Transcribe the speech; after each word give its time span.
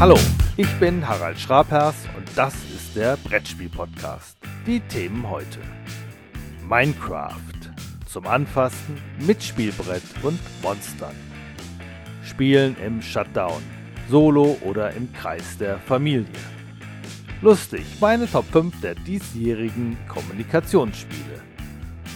Hallo, 0.00 0.16
ich 0.56 0.72
bin 0.78 1.04
Harald 1.08 1.40
Schrapers 1.40 1.96
und 2.16 2.24
das 2.36 2.54
ist 2.72 2.94
der 2.94 3.16
Brettspiel-Podcast. 3.16 4.36
Die 4.64 4.78
Themen 4.78 5.28
heute: 5.28 5.58
Minecraft, 6.68 7.34
zum 8.06 8.28
Anfassen 8.28 9.02
mit 9.26 9.42
Spielbrett 9.42 10.04
und 10.22 10.38
Monstern. 10.62 11.16
Spielen 12.22 12.76
im 12.80 13.02
Shutdown, 13.02 13.60
solo 14.08 14.56
oder 14.60 14.92
im 14.92 15.12
Kreis 15.12 15.58
der 15.58 15.80
Familie. 15.80 16.26
Lustig, 17.42 17.84
meine 18.00 18.30
Top 18.30 18.44
5 18.52 18.80
der 18.80 18.94
diesjährigen 18.94 19.98
Kommunikationsspiele. 20.06 21.42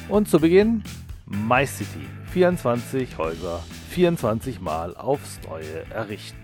Und 0.09 0.29
zu 0.29 0.39
Beginn 0.39 0.85
My 1.27 1.67
City, 1.67 2.07
24 2.33 3.19
Häuser, 3.19 3.61
24 3.91 4.61
Mal 4.61 4.97
aufs 4.97 5.41
Neue 5.49 5.85
errichten. 5.91 6.42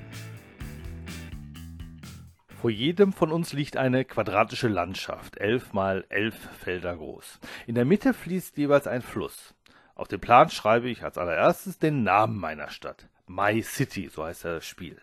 Vor 2.60 2.70
jedem 2.70 3.12
von 3.12 3.30
uns 3.30 3.52
liegt 3.52 3.76
eine 3.76 4.04
quadratische 4.04 4.66
Landschaft, 4.66 5.36
elf 5.36 5.72
mal 5.72 6.04
elf 6.08 6.34
Felder 6.58 6.96
groß. 6.96 7.38
In 7.68 7.76
der 7.76 7.84
Mitte 7.84 8.12
fließt 8.12 8.56
jeweils 8.58 8.88
ein 8.88 9.00
Fluss. 9.00 9.54
Auf 9.94 10.08
dem 10.08 10.18
Plan 10.18 10.50
schreibe 10.50 10.88
ich 10.88 11.04
als 11.04 11.18
allererstes 11.18 11.78
den 11.78 12.02
Namen 12.02 12.36
meiner 12.36 12.68
Stadt. 12.68 13.06
My 13.28 13.62
City, 13.62 14.08
so 14.08 14.24
heißt 14.24 14.44
das 14.44 14.66
Spiel. 14.66 15.00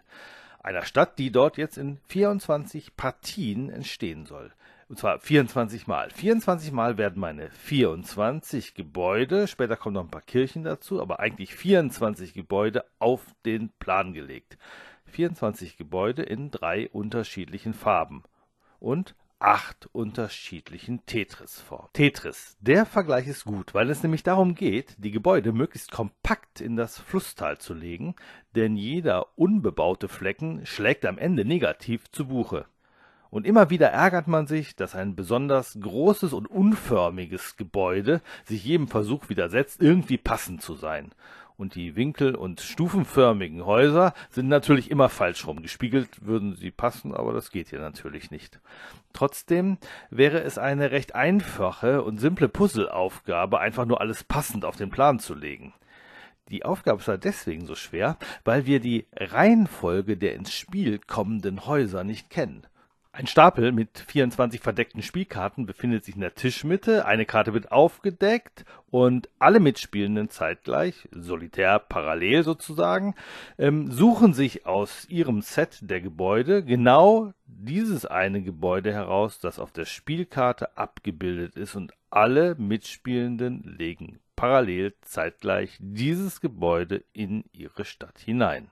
Einer 0.63 0.83
Stadt, 0.83 1.17
die 1.17 1.31
dort 1.31 1.55
jetzt 1.55 1.77
in 1.77 1.99
24 2.09 2.97
Partien 2.97 3.69
entstehen 3.69 4.25
soll. 4.25 4.51
Und 4.89 4.99
zwar 4.99 5.19
24 5.19 5.87
Mal. 5.87 6.09
24 6.09 6.73
Mal 6.73 6.97
werden 6.97 7.21
meine 7.21 7.49
24 7.51 8.73
Gebäude, 8.73 9.47
später 9.47 9.77
kommen 9.77 9.93
noch 9.93 10.03
ein 10.03 10.11
paar 10.11 10.21
Kirchen 10.21 10.65
dazu, 10.65 11.01
aber 11.01 11.21
eigentlich 11.21 11.55
24 11.55 12.33
Gebäude 12.33 12.83
auf 12.99 13.21
den 13.45 13.69
Plan 13.79 14.13
gelegt. 14.13 14.57
24 15.15 15.77
Gebäude 15.77 16.23
in 16.23 16.51
drei 16.51 16.89
unterschiedlichen 16.89 17.73
Farben 17.73 18.23
und 18.79 19.15
acht 19.39 19.87
unterschiedlichen 19.93 21.05
Tetris-Formen. 21.05 21.87
Tetris, 21.93 22.57
der 22.59 22.85
Vergleich 22.85 23.25
ist 23.27 23.45
gut, 23.45 23.73
weil 23.73 23.89
es 23.89 24.03
nämlich 24.03 24.23
darum 24.23 24.55
geht, 24.55 24.95
die 24.97 25.11
Gebäude 25.11 25.53
möglichst 25.53 25.91
kompakt 25.91 26.59
in 26.59 26.75
das 26.75 26.99
Flusstal 26.99 27.57
zu 27.59 27.73
legen, 27.73 28.15
denn 28.55 28.75
jeder 28.75 29.27
unbebaute 29.37 30.09
Flecken 30.09 30.65
schlägt 30.65 31.05
am 31.05 31.17
Ende 31.17 31.45
negativ 31.45 32.11
zu 32.11 32.27
Buche. 32.27 32.65
Und 33.29 33.47
immer 33.47 33.69
wieder 33.69 33.87
ärgert 33.87 34.27
man 34.27 34.47
sich, 34.47 34.75
dass 34.75 34.95
ein 34.95 35.15
besonders 35.15 35.77
großes 35.79 36.33
und 36.33 36.47
unförmiges 36.47 37.55
Gebäude 37.55 38.21
sich 38.43 38.65
jedem 38.65 38.89
Versuch 38.89 39.29
widersetzt, 39.29 39.81
irgendwie 39.81 40.17
passend 40.17 40.61
zu 40.61 40.73
sein 40.73 41.13
und 41.57 41.75
die 41.75 41.95
winkel- 41.95 42.35
und 42.35 42.61
stufenförmigen 42.61 43.65
Häuser 43.65 44.13
sind 44.29 44.47
natürlich 44.47 44.91
immer 44.91 45.09
falsch 45.09 45.47
rum. 45.47 45.61
Gespiegelt 45.61 46.25
würden 46.25 46.55
sie 46.55 46.71
passen, 46.71 47.13
aber 47.13 47.33
das 47.33 47.51
geht 47.51 47.69
hier 47.69 47.79
natürlich 47.79 48.31
nicht. 48.31 48.59
Trotzdem 49.13 49.77
wäre 50.09 50.41
es 50.41 50.57
eine 50.57 50.91
recht 50.91 51.15
einfache 51.15 52.03
und 52.03 52.19
simple 52.19 52.49
Puzzleaufgabe, 52.49 53.59
einfach 53.59 53.85
nur 53.85 54.01
alles 54.01 54.23
passend 54.23 54.65
auf 54.65 54.75
den 54.75 54.89
Plan 54.89 55.19
zu 55.19 55.33
legen. 55.33 55.73
Die 56.49 56.63
Aufgabe 56.63 56.99
ist 56.99 57.07
halt 57.07 57.23
deswegen 57.23 57.65
so 57.65 57.73
schwer, 57.73 58.17
weil 58.43 58.65
wir 58.65 58.79
die 58.79 59.07
Reihenfolge 59.15 60.15
der 60.15 60.35
ins 60.35 60.53
Spiel 60.53 60.99
kommenden 60.99 61.65
Häuser 61.65 62.03
nicht 62.03 62.29
kennen. 62.29 62.67
Ein 63.17 63.27
Stapel 63.27 63.71
mit 63.71 63.97
24 63.97 64.59
verdeckten 64.59 65.01
Spielkarten 65.01 65.65
befindet 65.65 66.03
sich 66.03 66.15
in 66.15 66.21
der 66.21 66.35
Tischmitte, 66.35 67.05
eine 67.05 67.25
Karte 67.25 67.53
wird 67.53 67.71
aufgedeckt 67.71 68.65
und 68.91 69.29
alle 69.39 69.61
Mitspielenden 69.61 70.27
zeitgleich, 70.27 71.07
solitär, 71.11 71.79
parallel 71.79 72.43
sozusagen, 72.43 73.15
ähm, 73.57 73.89
suchen 73.89 74.33
sich 74.33 74.65
aus 74.65 75.07
ihrem 75.07 75.41
Set 75.41 75.79
der 75.83 76.01
Gebäude 76.01 76.61
genau 76.61 77.31
dieses 77.45 78.05
eine 78.05 78.41
Gebäude 78.41 78.91
heraus, 78.91 79.39
das 79.39 79.59
auf 79.59 79.71
der 79.71 79.85
Spielkarte 79.85 80.77
abgebildet 80.77 81.55
ist 81.55 81.75
und 81.75 81.93
alle 82.09 82.55
Mitspielenden 82.55 83.77
legen 83.77 84.19
parallel 84.35 84.93
zeitgleich 84.99 85.77
dieses 85.79 86.41
Gebäude 86.41 87.05
in 87.13 87.45
ihre 87.53 87.85
Stadt 87.85 88.19
hinein. 88.19 88.69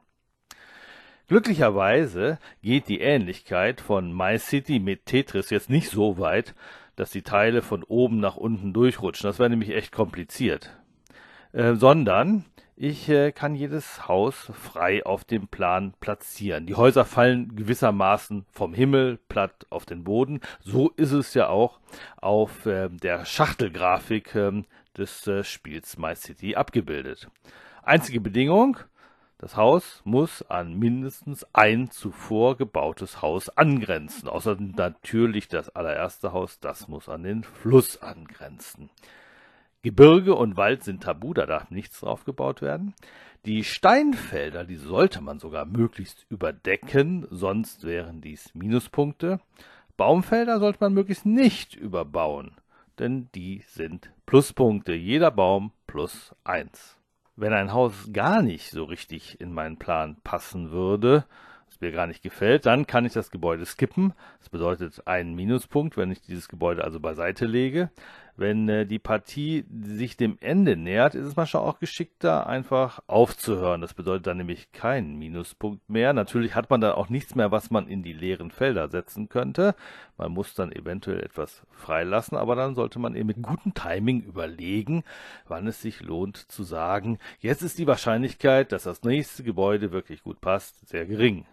Glücklicherweise 1.34 2.38
geht 2.62 2.88
die 2.90 3.00
Ähnlichkeit 3.02 3.82
von 3.82 4.16
My 4.16 4.38
City 4.38 4.78
mit 4.78 5.08
Tetris 5.08 5.50
jetzt 5.50 5.68
nicht 5.68 5.90
so 5.90 6.20
weit, 6.20 6.54
dass 6.96 7.10
die 7.10 7.24
Teile 7.24 7.64
von 7.64 7.82
oben 7.82 8.20
nach 8.20 8.36
unten 8.36 8.72
durchrutschen. 8.72 9.28
Das 9.28 9.40
wäre 9.40 9.50
nämlich 9.50 9.72
echt 9.72 9.92
kompliziert. 9.92 10.78
Äh, 11.52 11.74
sondern 11.74 12.46
ich 12.76 13.10
äh, 13.10 13.32
kann 13.32 13.56
jedes 13.56 14.08
Haus 14.08 14.52
frei 14.54 15.04
auf 15.08 15.24
dem 15.24 15.48
Plan 15.48 15.96
platzieren. 16.00 16.68
Die 16.68 16.76
Häuser 16.76 17.04
fallen 17.04 17.56
gewissermaßen 17.56 18.46
vom 18.52 18.76
Himmel 18.76 19.18
platt 19.28 19.66
auf 19.72 19.88
den 19.88 20.04
Boden. 20.04 20.40
So 20.60 20.90
ist 20.98 21.14
es 21.14 21.34
ja 21.34 21.48
auch 21.48 21.80
auf 22.18 22.68
äh, 22.68 22.90
der 22.90 23.26
Schachtelgrafik 23.26 24.36
ähm, 24.36 24.66
des 24.96 25.26
äh, 25.26 25.44
Spiels 25.44 25.98
My 25.98 26.16
City 26.16 26.56
abgebildet. 26.56 27.28
Einzige 27.82 28.22
Bedingung, 28.22 28.78
das 29.38 29.58
Haus 29.58 30.02
muss 30.06 30.42
an 30.44 30.78
mindestens 30.78 31.46
ein 31.54 31.92
zuvor 31.92 32.58
gebautes 32.58 33.22
Haus 33.22 33.50
angrenzen. 33.50 34.30
Außerdem 34.30 34.74
natürlich 34.78 35.48
das 35.48 35.70
allererste 35.70 36.32
Haus, 36.32 36.60
das 36.60 36.88
muss 36.88 37.10
an 37.10 37.24
den 37.24 37.44
Fluss 37.44 38.02
angrenzen. 38.02 38.90
Gebirge 39.82 40.34
und 40.36 40.56
Wald 40.56 40.84
sind 40.84 41.04
tabu, 41.04 41.34
da 41.34 41.46
darf 41.46 41.70
nichts 41.70 42.00
drauf 42.00 42.24
gebaut 42.24 42.62
werden. 42.62 42.94
Die 43.46 43.66
Steinfelder, 43.66 44.64
die 44.64 44.78
sollte 44.78 45.20
man 45.20 45.40
sogar 45.40 45.66
möglichst 45.66 46.26
überdecken, 46.30 47.28
sonst 47.30 47.84
wären 47.84 48.22
dies 48.22 48.56
Minuspunkte. 48.56 49.42
Baumfelder 49.98 50.60
sollte 50.60 50.80
man 50.80 50.94
möglichst 50.94 51.26
nicht 51.26 51.76
überbauen, 51.76 52.56
denn 52.98 53.28
die 53.36 53.62
sind 53.68 54.14
Pluspunkte. 54.26 54.94
Jeder 54.94 55.32
Baum 55.32 55.74
plus 55.86 56.34
eins. 56.46 56.98
Wenn 57.36 57.54
ein 57.54 57.74
Haus 57.74 58.10
gar 58.14 58.44
nicht 58.44 58.70
so 58.70 58.84
richtig 58.84 59.42
in 59.42 59.54
meinen 59.54 59.78
Plan 59.78 60.18
passen 60.24 60.70
würde, 60.70 61.26
es 61.68 61.82
mir 61.82 61.92
gar 61.92 62.06
nicht 62.06 62.22
gefällt, 62.22 62.66
dann 62.68 62.86
kann 62.86 63.06
ich 63.06 63.14
das 63.14 63.32
Gebäude 63.32 63.66
skippen. 63.66 64.14
Das 64.40 64.50
bedeutet 64.50 65.08
einen 65.08 65.34
Minuspunkt, 65.34 65.98
wenn 65.98 66.12
ich 66.12 66.22
dieses 66.22 66.48
Gebäude 66.48 66.84
also 66.84 67.00
beiseite 67.00 67.46
lege. 67.46 67.90
Wenn 68.36 68.68
äh, 68.68 68.86
die 68.86 69.00
Partie 69.00 69.66
sich 69.70 70.18
dem 70.18 70.38
Ende 70.42 70.76
nähert, 70.76 71.14
ist 71.14 71.26
es 71.26 71.36
manchmal 71.36 71.64
auch 71.64 71.80
geschickter, 71.80 72.48
einfach 72.48 73.00
aufzuhören. 73.06 73.82
Das 73.82 73.94
bedeutet 73.94 74.26
dann 74.26 74.38
nämlich 74.38 74.72
keinen 74.72 75.20
Minuspunkt 75.20 75.88
mehr. 75.88 76.14
Natürlich 76.14 76.56
hat 76.56 76.70
man 76.72 76.82
dann 76.82 76.94
auch 76.94 77.10
nichts 77.10 77.36
mehr, 77.36 77.52
was 77.52 77.70
man 77.70 77.88
in 77.88 78.02
die 78.02 78.14
leeren 78.14 78.50
Felder 78.50 78.90
setzen 78.90 79.30
könnte. 79.30 79.76
Man 80.18 80.32
muss 80.32 80.56
dann 80.56 80.72
eventuell 80.72 81.20
etwas 81.20 81.62
freilassen, 81.72 82.38
aber 82.38 82.56
dann 82.56 82.74
sollte 82.74 82.98
man 82.98 83.16
eben 83.16 83.28
mit 83.28 83.42
gutem 83.44 83.76
Timing 83.76 84.22
überlegen, 84.22 85.04
wann 85.48 85.68
es 85.68 85.82
sich 85.82 86.02
lohnt 86.02 86.38
zu 86.38 86.64
sagen, 86.64 87.20
jetzt 87.40 87.62
ist 87.62 87.78
die 87.78 87.88
Wahrscheinlichkeit, 87.88 88.72
dass 88.72 88.84
das 88.84 89.04
nächste 89.04 89.44
Gebäude 89.44 89.92
wirklich 89.92 90.24
gut 90.24 90.42
passt, 90.42 90.88
sehr 90.88 91.06
gering. 91.06 91.46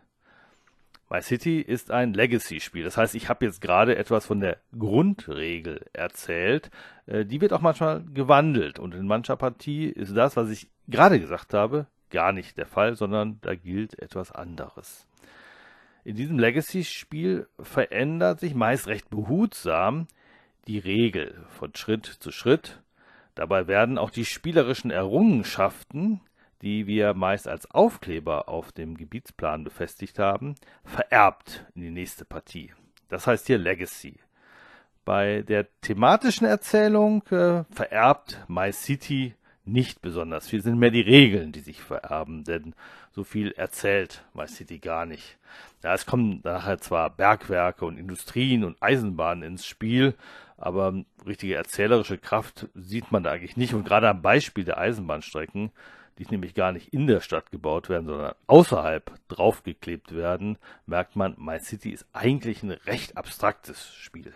My 1.12 1.21
City 1.22 1.60
ist 1.60 1.91
ein 1.91 2.15
Legacy-Spiel. 2.15 2.84
Das 2.84 2.97
heißt, 2.97 3.16
ich 3.16 3.28
habe 3.28 3.44
jetzt 3.44 3.60
gerade 3.60 3.97
etwas 3.97 4.26
von 4.26 4.38
der 4.38 4.59
Grundregel 4.78 5.84
erzählt. 5.93 6.71
Äh, 7.06 7.25
die 7.25 7.41
wird 7.41 7.53
auch 7.53 7.60
manchmal 7.60 8.04
gewandelt. 8.15 8.78
Und 8.78 8.94
in 8.94 9.09
mancher 9.09 9.37
Partie 9.37 9.87
ist 9.87 10.16
das, 10.16 10.37
was 10.37 10.50
ich 10.50 10.70
gerade 10.87 11.19
gesagt 11.19 11.53
habe, 11.53 11.88
gar 12.10 12.32
nicht 12.32 12.56
der 12.59 12.66
Fall, 12.66 12.94
sondern 12.94 13.41
da 13.43 13.56
gilt 13.56 14.00
etwas 14.00 14.31
anderes. 14.31 15.09
In 16.04 16.15
diesem 16.15 16.38
Legacy-Spiel 16.38 17.49
verändert 17.59 18.38
sich 18.38 18.54
meist 18.54 18.87
recht 18.87 19.10
behutsam 19.10 20.06
die 20.69 20.78
Regel 20.78 21.44
von 21.49 21.75
Schritt 21.75 22.06
zu 22.06 22.31
Schritt. 22.31 22.82
Dabei 23.34 23.66
werden 23.66 23.99
auch 23.99 24.10
die 24.10 24.25
spielerischen 24.25 24.93
Errungenschaften 24.93 26.20
die 26.62 26.87
wir 26.87 27.14
meist 27.14 27.49
als 27.49 27.70
Aufkleber 27.70 28.49
auf 28.49 28.73
dem 28.73 28.96
Gebietsplan 28.96 29.64
befestigt 29.64 30.19
haben, 30.19 30.55
vererbt 30.85 31.67
in 31.75 31.82
die 31.82 31.90
nächste 31.90 32.25
Partie. 32.25 32.73
Das 33.08 33.26
heißt 33.26 33.46
hier 33.46 33.58
Legacy. 33.58 34.20
Bei 35.05 35.43
der 35.43 35.67
thematischen 35.81 36.46
Erzählung 36.46 37.23
äh, 37.31 37.64
vererbt 37.70 38.38
My 38.49 38.73
City 38.73 39.35
nicht 39.64 40.02
besonders 40.02 40.49
viel, 40.49 40.62
sind 40.62 40.79
mehr 40.79 40.90
die 40.90 41.00
Regeln, 41.00 41.52
die 41.52 41.61
sich 41.61 41.81
vererben, 41.81 42.44
denn 42.44 42.75
so 43.12 43.25
viel 43.25 43.52
erzählt 43.52 44.25
My 44.35 44.46
City 44.46 44.79
gar 44.79 45.06
nicht. 45.06 45.38
Ja, 45.82 45.94
es 45.94 46.06
kommen 46.06 46.40
nachher 46.44 46.79
zwar 46.79 47.11
Bergwerke 47.11 47.85
und 47.85 47.99
Industrien 47.99 48.64
und 48.64 48.82
Eisenbahnen 48.82 49.43
ins 49.43 49.67
Spiel, 49.67 50.14
aber 50.56 50.94
richtige 51.26 51.55
erzählerische 51.55 52.19
Kraft 52.19 52.69
sieht 52.75 53.11
man 53.12 53.23
da 53.23 53.31
eigentlich 53.31 53.56
nicht. 53.56 53.75
Und 53.75 53.85
gerade 53.85 54.08
am 54.08 54.23
Beispiel 54.23 54.64
der 54.64 54.79
Eisenbahnstrecken 54.79 55.70
die 56.20 56.26
nämlich 56.31 56.55
gar 56.55 56.72
nicht 56.72 56.93
in 56.93 57.06
der 57.06 57.20
Stadt 57.20 57.50
gebaut 57.50 57.88
werden, 57.88 58.06
sondern 58.06 58.34
außerhalb 58.46 59.12
draufgeklebt 59.28 60.14
werden, 60.14 60.58
merkt 60.84 61.17
man, 61.17 61.34
My 61.38 61.58
City 61.58 61.90
ist 61.90 62.06
eigentlich 62.12 62.62
ein 62.62 62.72
recht 62.72 63.17
abstraktes 63.17 63.94
Spiel. 63.94 64.34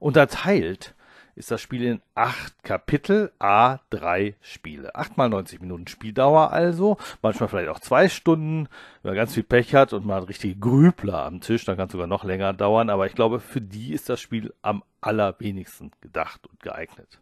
Unterteilt 0.00 0.94
ist 1.36 1.50
das 1.50 1.60
Spiel 1.60 1.84
in 1.84 2.02
acht 2.14 2.62
Kapitel, 2.64 3.32
a 3.38 3.78
drei 3.90 4.34
Spiele. 4.40 4.94
Acht 4.94 5.16
mal 5.16 5.28
90 5.28 5.60
Minuten 5.60 5.86
Spieldauer 5.86 6.52
also, 6.52 6.96
manchmal 7.22 7.48
vielleicht 7.48 7.68
auch 7.68 7.80
zwei 7.80 8.08
Stunden, 8.08 8.68
wenn 9.02 9.10
man 9.10 9.16
ganz 9.16 9.34
viel 9.34 9.42
Pech 9.44 9.74
hat 9.74 9.92
und 9.92 10.04
man 10.04 10.22
hat 10.22 10.28
richtige 10.28 10.56
Grübler 10.56 11.24
am 11.24 11.40
Tisch, 11.40 11.64
dann 11.64 11.76
kann 11.76 11.86
es 11.86 11.92
sogar 11.92 12.06
noch 12.08 12.24
länger 12.24 12.52
dauern, 12.52 12.90
aber 12.90 13.06
ich 13.06 13.14
glaube, 13.14 13.40
für 13.40 13.60
die 13.60 13.92
ist 13.92 14.08
das 14.08 14.20
Spiel 14.20 14.52
am 14.62 14.82
allerwenigsten 15.00 15.92
gedacht 16.00 16.46
und 16.48 16.60
geeignet. 16.60 17.20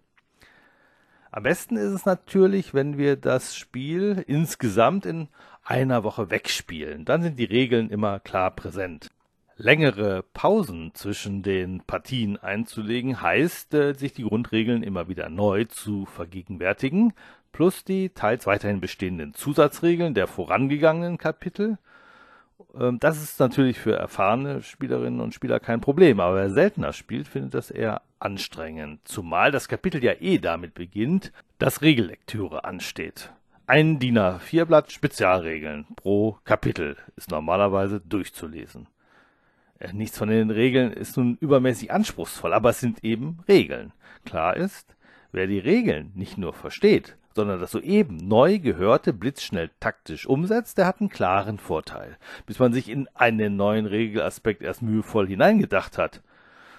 Am 1.35 1.45
besten 1.45 1.79
ist 1.79 1.93
es 1.93 2.05
natürlich, 2.05 2.75
wenn 2.75 2.99
wir 2.99 3.17
das 3.17 3.57
Spiel 3.57 4.23
insgesamt 4.27 5.07
in 5.07 5.29
einer 5.65 6.05
Woche 6.05 6.31
wegspielen. 6.31 7.07
Dann 7.07 7.23
sind 7.23 7.39
die 7.39 7.47
Regeln 7.47 7.89
immer 7.89 8.21
klar 8.21 8.51
präsent. 8.51 9.09
Längere 9.57 10.25
Pausen 10.35 10.91
zwischen 10.93 11.43
den 11.43 11.81
Partien 11.87 12.37
einzulegen 12.37 13.23
heißt, 13.23 13.73
äh, 13.73 13.95
sich 13.95 14.13
die 14.13 14.25
Grundregeln 14.25 14.83
immer 14.83 15.09
wieder 15.09 15.31
neu 15.31 15.65
zu 15.65 16.05
vergegenwärtigen, 16.05 17.15
plus 17.51 17.83
die 17.83 18.11
teils 18.11 18.47
weiterhin 18.47 18.83
bestehenden 18.83 19.33
Zusatzregeln 19.33 20.13
der 20.13 20.27
vorangegangenen 20.27 21.17
Kapitel. 21.17 21.79
Ähm, 22.79 22.99
das 23.01 23.23
ist 23.23 23.41
natürlich 23.41 23.79
für 23.79 23.97
erfahrene 23.97 24.63
Spielerinnen 24.63 25.21
und 25.21 25.35
Spieler 25.35 25.61
kein 25.61 25.81
Problem, 25.81 26.21
aber 26.21 26.37
wer 26.37 26.51
seltener 26.51 26.93
spielt, 26.93 27.29
findet 27.29 27.55
das 27.55 27.71
eher 27.71 28.03
anstrengend, 28.19 29.01
zumal 29.05 29.51
das 29.51 29.69
Kapitel 29.69 30.03
ja 30.03 30.13
eh 30.21 30.39
damit 30.39 30.75
beginnt, 30.75 31.33
dass 31.59 31.83
Regellektüre 31.83 32.65
ansteht. 32.65 33.33
Ein 33.67 33.99
DIN 33.99 34.19
A4 34.19 34.65
Blatt 34.65 34.93
Spezialregeln 34.93 35.87
pro 35.97 36.39
Kapitel 36.45 36.97
ist 37.17 37.31
normalerweise 37.31 38.01
durchzulesen. 38.01 38.87
Äh, 39.79 39.93
nichts 39.93 40.19
von 40.19 40.29
den 40.29 40.51
Regeln 40.51 40.93
ist 40.93 41.17
nun 41.17 41.37
übermäßig 41.41 41.93
anspruchsvoll, 41.93 42.53
aber 42.53 42.71
es 42.71 42.81
sind 42.81 43.05
eben 43.05 43.39
Regeln. 43.49 43.93
Klar 44.25 44.57
ist, 44.57 44.97
wer 45.31 45.47
die 45.47 45.59
Regeln 45.59 46.13
nicht 46.15 46.39
nur 46.39 46.53
versteht, 46.53 47.17
sondern 47.35 47.61
das 47.61 47.71
soeben 47.73 48.17
neu 48.17 48.59
gehörte 48.59 49.13
blitzschnell 49.13 49.71
taktisch 49.81 50.27
umsetzt, 50.27 50.79
der 50.79 50.87
hat 50.87 51.01
einen 51.01 51.11
klaren 51.11 51.59
Vorteil. 51.59 52.17
Bis 52.47 52.59
man 52.59 52.73
sich 52.73 52.89
in 52.89 53.09
einen 53.15 53.57
neuen 53.57 53.87
Regelaspekt 53.87 54.63
erst 54.63 54.83
mühevoll 54.83 55.27
hineingedacht 55.27 55.99
hat. 55.99 56.23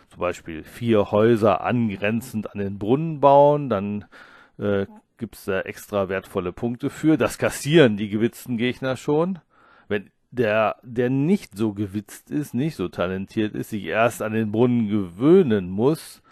Zum 0.10 0.20
Beispiel 0.20 0.64
vier 0.64 1.12
Häuser 1.12 1.62
angrenzend 1.62 2.52
an 2.52 2.60
den 2.60 2.78
Brunnen 2.78 3.20
bauen, 3.20 3.70
dann 3.70 4.06
äh, 4.58 4.86
gibt 5.18 5.36
es 5.36 5.46
da 5.46 5.62
extra 5.62 6.10
wertvolle 6.10 6.52
Punkte 6.52 6.90
für. 6.90 7.18
Das 7.18 7.38
kassieren 7.38 7.98
die 7.98 8.10
gewitzten 8.10 8.58
Gegner 8.58 8.96
schon. 8.96 9.40
Wenn 9.88 10.10
der, 10.32 10.78
der 10.82 11.12
nicht 11.12 11.56
so 11.56 11.74
gewitzt 11.74 12.32
ist, 12.32 12.56
nicht 12.56 12.76
so 12.76 12.88
talentiert 12.88 13.54
ist, 13.54 13.70
sich 13.70 13.86
erst 13.86 14.24
an 14.24 14.34
den 14.34 14.52
Brunnen 14.52 14.90
gewöhnen 14.90 15.70
muss, 15.70 16.23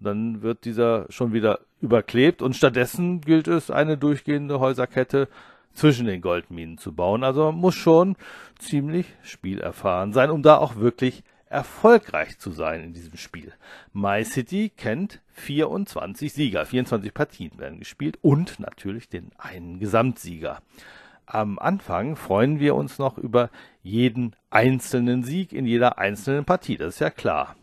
dann 0.00 0.42
wird 0.42 0.64
dieser 0.64 1.06
schon 1.10 1.32
wieder 1.32 1.60
überklebt 1.80 2.42
und 2.42 2.56
stattdessen 2.56 3.20
gilt 3.20 3.48
es, 3.48 3.70
eine 3.70 3.96
durchgehende 3.96 4.60
Häuserkette 4.60 5.28
zwischen 5.74 6.06
den 6.06 6.20
Goldminen 6.20 6.78
zu 6.78 6.92
bauen. 6.92 7.24
Also 7.24 7.44
man 7.44 7.60
muss 7.60 7.74
schon 7.74 8.16
ziemlich 8.58 9.06
spielerfahren 9.22 10.12
sein, 10.12 10.30
um 10.30 10.42
da 10.42 10.58
auch 10.58 10.76
wirklich 10.76 11.22
erfolgreich 11.46 12.38
zu 12.38 12.50
sein 12.50 12.82
in 12.82 12.92
diesem 12.92 13.16
Spiel. 13.16 13.52
My 13.92 14.24
City 14.24 14.70
kennt 14.76 15.20
24 15.32 16.32
Sieger, 16.32 16.66
24 16.66 17.14
Partien 17.14 17.58
werden 17.58 17.78
gespielt 17.78 18.18
und 18.20 18.60
natürlich 18.60 19.08
den 19.08 19.30
einen 19.38 19.78
Gesamtsieger 19.78 20.60
am 21.28 21.58
Anfang 21.58 22.16
freuen 22.16 22.58
wir 22.58 22.74
uns 22.74 22.98
noch 22.98 23.18
über 23.18 23.50
jeden 23.82 24.34
einzelnen 24.50 25.22
Sieg 25.22 25.52
in 25.52 25.66
jeder 25.66 25.98
einzelnen 25.98 26.44
Partie, 26.44 26.76
das 26.76 26.94
ist 26.94 27.00
ja 27.00 27.10
klar. 27.10 27.54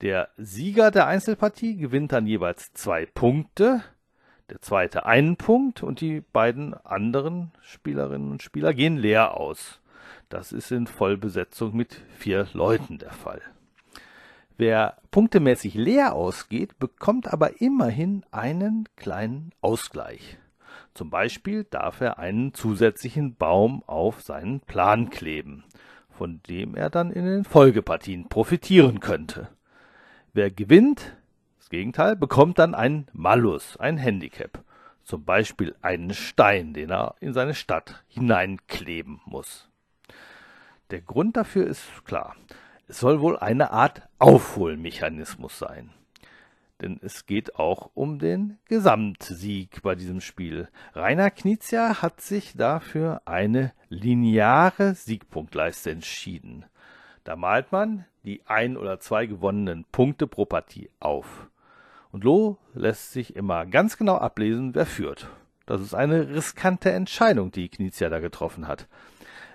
Der 0.00 0.28
Sieger 0.36 0.92
der 0.92 1.08
Einzelpartie 1.08 1.76
gewinnt 1.76 2.12
dann 2.12 2.26
jeweils 2.26 2.72
zwei 2.72 3.04
Punkte, 3.04 3.82
der 4.48 4.60
zweite 4.60 5.06
einen 5.06 5.36
Punkt 5.36 5.82
und 5.82 6.00
die 6.00 6.20
beiden 6.20 6.74
anderen 6.74 7.50
Spielerinnen 7.62 8.30
und 8.30 8.42
Spieler 8.42 8.74
gehen 8.74 8.96
leer 8.96 9.36
aus. 9.36 9.80
Das 10.28 10.52
ist 10.52 10.70
in 10.70 10.86
Vollbesetzung 10.86 11.76
mit 11.76 12.00
vier 12.16 12.46
Leuten 12.52 12.98
der 12.98 13.10
Fall. 13.10 13.42
Wer 14.56 14.98
punktemäßig 15.10 15.74
leer 15.74 16.14
ausgeht, 16.14 16.78
bekommt 16.78 17.32
aber 17.32 17.60
immerhin 17.60 18.24
einen 18.30 18.88
kleinen 18.96 19.52
Ausgleich. 19.60 20.38
Zum 20.94 21.10
Beispiel 21.10 21.64
darf 21.64 22.00
er 22.00 22.18
einen 22.18 22.54
zusätzlichen 22.54 23.34
Baum 23.34 23.82
auf 23.86 24.22
seinen 24.22 24.60
Plan 24.60 25.10
kleben, 25.10 25.64
von 26.10 26.40
dem 26.48 26.74
er 26.76 26.88
dann 26.88 27.10
in 27.10 27.24
den 27.24 27.44
Folgepartien 27.44 28.28
profitieren 28.28 29.00
könnte. 29.00 29.48
Wer 30.38 30.52
gewinnt, 30.52 31.16
das 31.58 31.68
Gegenteil, 31.68 32.14
bekommt 32.14 32.60
dann 32.60 32.76
ein 32.76 33.08
Malus, 33.12 33.76
ein 33.76 33.96
Handicap, 33.96 34.62
zum 35.02 35.24
Beispiel 35.24 35.74
einen 35.82 36.14
Stein, 36.14 36.74
den 36.74 36.92
er 36.92 37.16
in 37.18 37.32
seine 37.32 37.54
Stadt 37.54 38.04
hineinkleben 38.06 39.20
muss. 39.24 39.68
Der 40.92 41.00
Grund 41.00 41.36
dafür 41.36 41.66
ist 41.66 41.82
klar. 42.04 42.36
Es 42.86 43.00
soll 43.00 43.20
wohl 43.20 43.36
eine 43.36 43.72
Art 43.72 44.02
Aufholmechanismus 44.20 45.58
sein 45.58 45.90
denn 46.80 47.00
es 47.02 47.26
geht 47.26 47.56
auch 47.56 47.90
um 47.94 48.18
den 48.18 48.58
Gesamtsieg 48.66 49.82
bei 49.82 49.94
diesem 49.94 50.20
Spiel. 50.20 50.68
Rainer 50.94 51.30
Knizia 51.30 52.02
hat 52.02 52.20
sich 52.20 52.54
dafür 52.54 53.22
eine 53.24 53.72
lineare 53.88 54.94
Siegpunktleiste 54.94 55.90
entschieden. 55.90 56.64
Da 57.28 57.36
malt 57.36 57.72
man 57.72 58.06
die 58.24 58.40
ein 58.46 58.78
oder 58.78 59.00
zwei 59.00 59.26
gewonnenen 59.26 59.84
Punkte 59.92 60.26
pro 60.26 60.46
Partie 60.46 60.88
auf. 60.98 61.50
Und 62.10 62.24
Lo 62.24 62.56
lässt 62.72 63.12
sich 63.12 63.36
immer 63.36 63.66
ganz 63.66 63.98
genau 63.98 64.16
ablesen, 64.16 64.74
wer 64.74 64.86
führt. 64.86 65.28
Das 65.66 65.82
ist 65.82 65.92
eine 65.92 66.30
riskante 66.30 66.90
Entscheidung, 66.90 67.52
die 67.52 67.68
Knizia 67.68 68.08
da 68.08 68.20
getroffen 68.20 68.66
hat. 68.66 68.88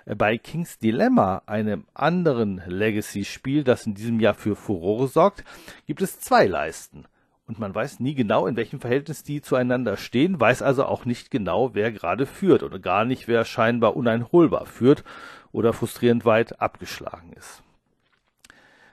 Bei 0.06 0.38
King's 0.38 0.78
Dilemma, 0.78 1.42
einem 1.46 1.84
anderen 1.94 2.62
Legacy-Spiel, 2.64 3.64
das 3.64 3.86
in 3.86 3.94
diesem 3.94 4.20
Jahr 4.20 4.34
für 4.34 4.54
Furore 4.54 5.08
sorgt, 5.08 5.42
gibt 5.88 6.00
es 6.00 6.20
zwei 6.20 6.46
Leisten 6.46 7.06
und 7.46 7.58
man 7.58 7.74
weiß 7.74 8.00
nie 8.00 8.14
genau, 8.14 8.46
in 8.46 8.56
welchem 8.56 8.80
Verhältnis 8.80 9.22
die 9.22 9.42
zueinander 9.42 9.96
stehen, 9.96 10.40
weiß 10.40 10.62
also 10.62 10.86
auch 10.86 11.04
nicht 11.04 11.30
genau, 11.30 11.74
wer 11.74 11.92
gerade 11.92 12.24
führt 12.24 12.62
oder 12.62 12.78
gar 12.78 13.04
nicht, 13.04 13.28
wer 13.28 13.44
scheinbar 13.44 13.96
uneinholbar 13.96 14.66
führt 14.66 15.04
oder 15.54 15.72
frustrierend 15.72 16.24
weit 16.24 16.60
abgeschlagen 16.60 17.32
ist. 17.32 17.62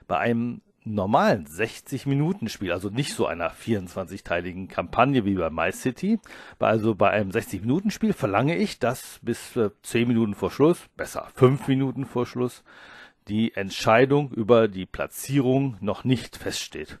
Bei 0.06 0.18
einem 0.18 0.62
normalen 0.84 1.46
60-Minuten-Spiel, 1.46 2.72
also 2.72 2.88
nicht 2.88 3.14
so 3.14 3.26
einer 3.26 3.52
24-teiligen 3.52 4.68
Kampagne 4.68 5.24
wie 5.24 5.34
bei 5.34 5.50
My 5.50 5.72
City, 5.72 6.20
also 6.60 6.94
bei 6.94 7.10
einem 7.10 7.30
60-Minuten-Spiel 7.30 8.12
verlange 8.12 8.56
ich, 8.56 8.78
dass 8.78 9.18
bis 9.22 9.58
10 9.82 10.08
Minuten 10.08 10.34
vor 10.34 10.50
Schluss, 10.50 10.88
besser 10.96 11.28
5 11.34 11.66
Minuten 11.66 12.06
vor 12.06 12.26
Schluss, 12.26 12.62
die 13.28 13.54
Entscheidung 13.54 14.30
über 14.30 14.68
die 14.68 14.86
Platzierung 14.86 15.76
noch 15.80 16.04
nicht 16.04 16.36
feststeht. 16.36 16.98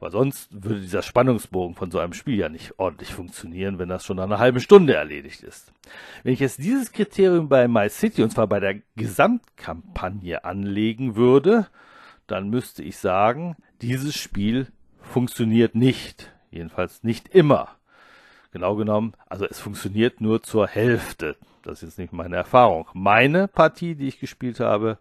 Weil 0.00 0.10
sonst 0.10 0.48
würde 0.52 0.80
dieser 0.80 1.02
Spannungsbogen 1.02 1.74
von 1.74 1.90
so 1.90 1.98
einem 1.98 2.12
Spiel 2.12 2.36
ja 2.36 2.48
nicht 2.48 2.78
ordentlich 2.78 3.12
funktionieren, 3.12 3.78
wenn 3.78 3.88
das 3.88 4.04
schon 4.04 4.16
nach 4.16 4.24
einer 4.24 4.38
halben 4.38 4.60
Stunde 4.60 4.94
erledigt 4.94 5.42
ist. 5.42 5.72
Wenn 6.22 6.34
ich 6.34 6.40
jetzt 6.40 6.58
dieses 6.58 6.92
Kriterium 6.92 7.48
bei 7.48 7.68
My 7.68 7.88
City, 7.88 8.22
und 8.22 8.30
zwar 8.30 8.46
bei 8.46 8.60
der 8.60 8.80
Gesamtkampagne 8.96 10.44
anlegen 10.44 11.16
würde, 11.16 11.68
dann 12.26 12.50
müsste 12.50 12.82
ich 12.82 12.98
sagen, 12.98 13.56
dieses 13.80 14.14
Spiel 14.14 14.68
funktioniert 15.00 15.74
nicht. 15.74 16.32
Jedenfalls 16.50 17.02
nicht 17.02 17.28
immer. 17.28 17.76
Genau 18.52 18.76
genommen, 18.76 19.14
also 19.28 19.46
es 19.46 19.58
funktioniert 19.58 20.20
nur 20.20 20.42
zur 20.42 20.68
Hälfte. 20.68 21.36
Das 21.62 21.82
ist 21.82 21.82
jetzt 21.82 21.98
nicht 21.98 22.12
meine 22.12 22.36
Erfahrung. 22.36 22.86
Meine 22.92 23.48
Partie, 23.48 23.94
die 23.94 24.06
ich 24.06 24.20
gespielt 24.20 24.60
habe, 24.60 24.98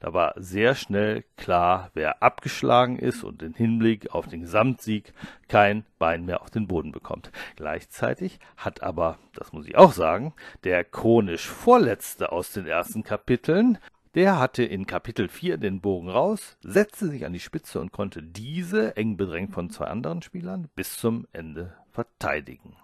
da 0.00 0.12
war 0.12 0.34
sehr 0.36 0.74
schnell 0.74 1.24
klar, 1.36 1.90
wer 1.94 2.22
abgeschlagen 2.22 2.98
ist 2.98 3.24
und 3.24 3.42
im 3.42 3.54
Hinblick 3.54 4.14
auf 4.14 4.26
den 4.26 4.42
Gesamtsieg 4.42 5.12
kein 5.48 5.84
Bein 5.98 6.24
mehr 6.24 6.42
auf 6.42 6.50
den 6.50 6.66
Boden 6.66 6.92
bekommt. 6.92 7.30
Gleichzeitig 7.56 8.38
hat 8.56 8.82
aber, 8.82 9.18
das 9.34 9.52
muss 9.52 9.66
ich 9.66 9.76
auch 9.76 9.92
sagen, 9.92 10.34
der 10.64 10.84
chronisch 10.84 11.46
Vorletzte 11.46 12.32
aus 12.32 12.52
den 12.52 12.66
ersten 12.66 13.02
Kapiteln 13.02 13.78
der 14.16 14.38
hatte 14.38 14.64
in 14.64 14.86
Kapitel 14.86 15.28
4 15.28 15.58
den 15.58 15.82
Bogen 15.82 16.08
raus, 16.08 16.56
setzte 16.62 17.08
sich 17.08 17.26
an 17.26 17.34
die 17.34 17.38
Spitze 17.38 17.78
und 17.82 17.92
konnte 17.92 18.22
diese, 18.22 18.96
eng 18.96 19.18
bedrängt 19.18 19.52
von 19.52 19.68
zwei 19.68 19.88
anderen 19.88 20.22
Spielern, 20.22 20.70
bis 20.74 20.96
zum 20.96 21.26
Ende 21.34 21.74
verteidigen. 21.90 22.76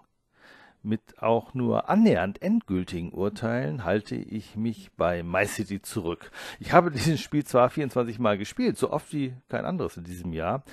Mit 0.85 1.21
auch 1.21 1.53
nur 1.53 1.89
annähernd 1.89 2.41
endgültigen 2.41 3.13
Urteilen 3.13 3.85
halte 3.85 4.15
ich 4.15 4.57
mich 4.57 4.91
bei 4.97 5.23
My 5.23 5.45
City 5.45 5.81
zurück. 5.81 6.29
Ich 6.59 6.73
habe 6.73 6.91
dieses 6.91 7.21
Spiel 7.21 7.45
zwar 7.45 7.69
24 7.69 8.19
Mal 8.19 8.37
gespielt, 8.37 8.77
so 8.77 8.91
oft 8.91 9.13
wie 9.13 9.33
kein 9.47 9.63
anderes 9.63 9.95
in 9.95 10.03
diesem 10.03 10.33
Jahr, 10.33 10.63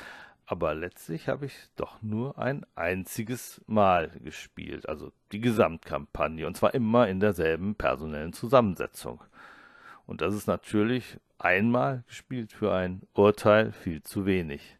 aber 0.46 0.74
letztlich 0.74 1.28
habe 1.28 1.46
ich 1.46 1.54
doch 1.76 2.02
nur 2.02 2.36
ein 2.38 2.66
einziges 2.74 3.60
Mal 3.68 4.10
gespielt, 4.24 4.88
also 4.88 5.12
die 5.30 5.40
Gesamtkampagne, 5.40 6.44
und 6.44 6.56
zwar 6.56 6.74
immer 6.74 7.06
in 7.06 7.20
derselben 7.20 7.76
personellen 7.76 8.32
Zusammensetzung. 8.32 9.22
Und 10.06 10.22
das 10.22 10.34
ist 10.34 10.48
natürlich 10.48 11.18
einmal 11.38 12.02
gespielt 12.08 12.52
für 12.52 12.74
ein 12.74 13.02
Urteil 13.14 13.70
viel 13.70 14.02
zu 14.02 14.26
wenig. 14.26 14.76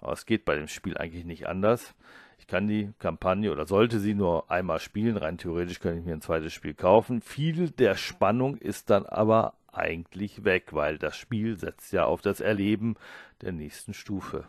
Aber 0.00 0.14
es 0.14 0.24
geht 0.24 0.46
bei 0.46 0.54
dem 0.56 0.68
Spiel 0.68 0.96
eigentlich 0.96 1.26
nicht 1.26 1.46
anders. 1.46 1.94
Ich 2.40 2.46
kann 2.46 2.68
die 2.68 2.90
Kampagne 2.98 3.52
oder 3.52 3.66
sollte 3.66 4.00
sie 4.00 4.14
nur 4.14 4.50
einmal 4.50 4.80
spielen. 4.80 5.18
Rein 5.18 5.36
theoretisch 5.36 5.78
könnte 5.78 6.00
ich 6.00 6.06
mir 6.06 6.14
ein 6.14 6.22
zweites 6.22 6.54
Spiel 6.54 6.72
kaufen. 6.72 7.20
Viel 7.20 7.70
der 7.70 7.96
Spannung 7.96 8.56
ist 8.56 8.88
dann 8.88 9.04
aber 9.04 9.52
eigentlich 9.70 10.42
weg, 10.42 10.72
weil 10.72 10.96
das 10.96 11.16
Spiel 11.16 11.58
setzt 11.58 11.92
ja 11.92 12.06
auf 12.06 12.22
das 12.22 12.40
Erleben 12.40 12.96
der 13.42 13.52
nächsten 13.52 13.92
Stufe. 13.92 14.46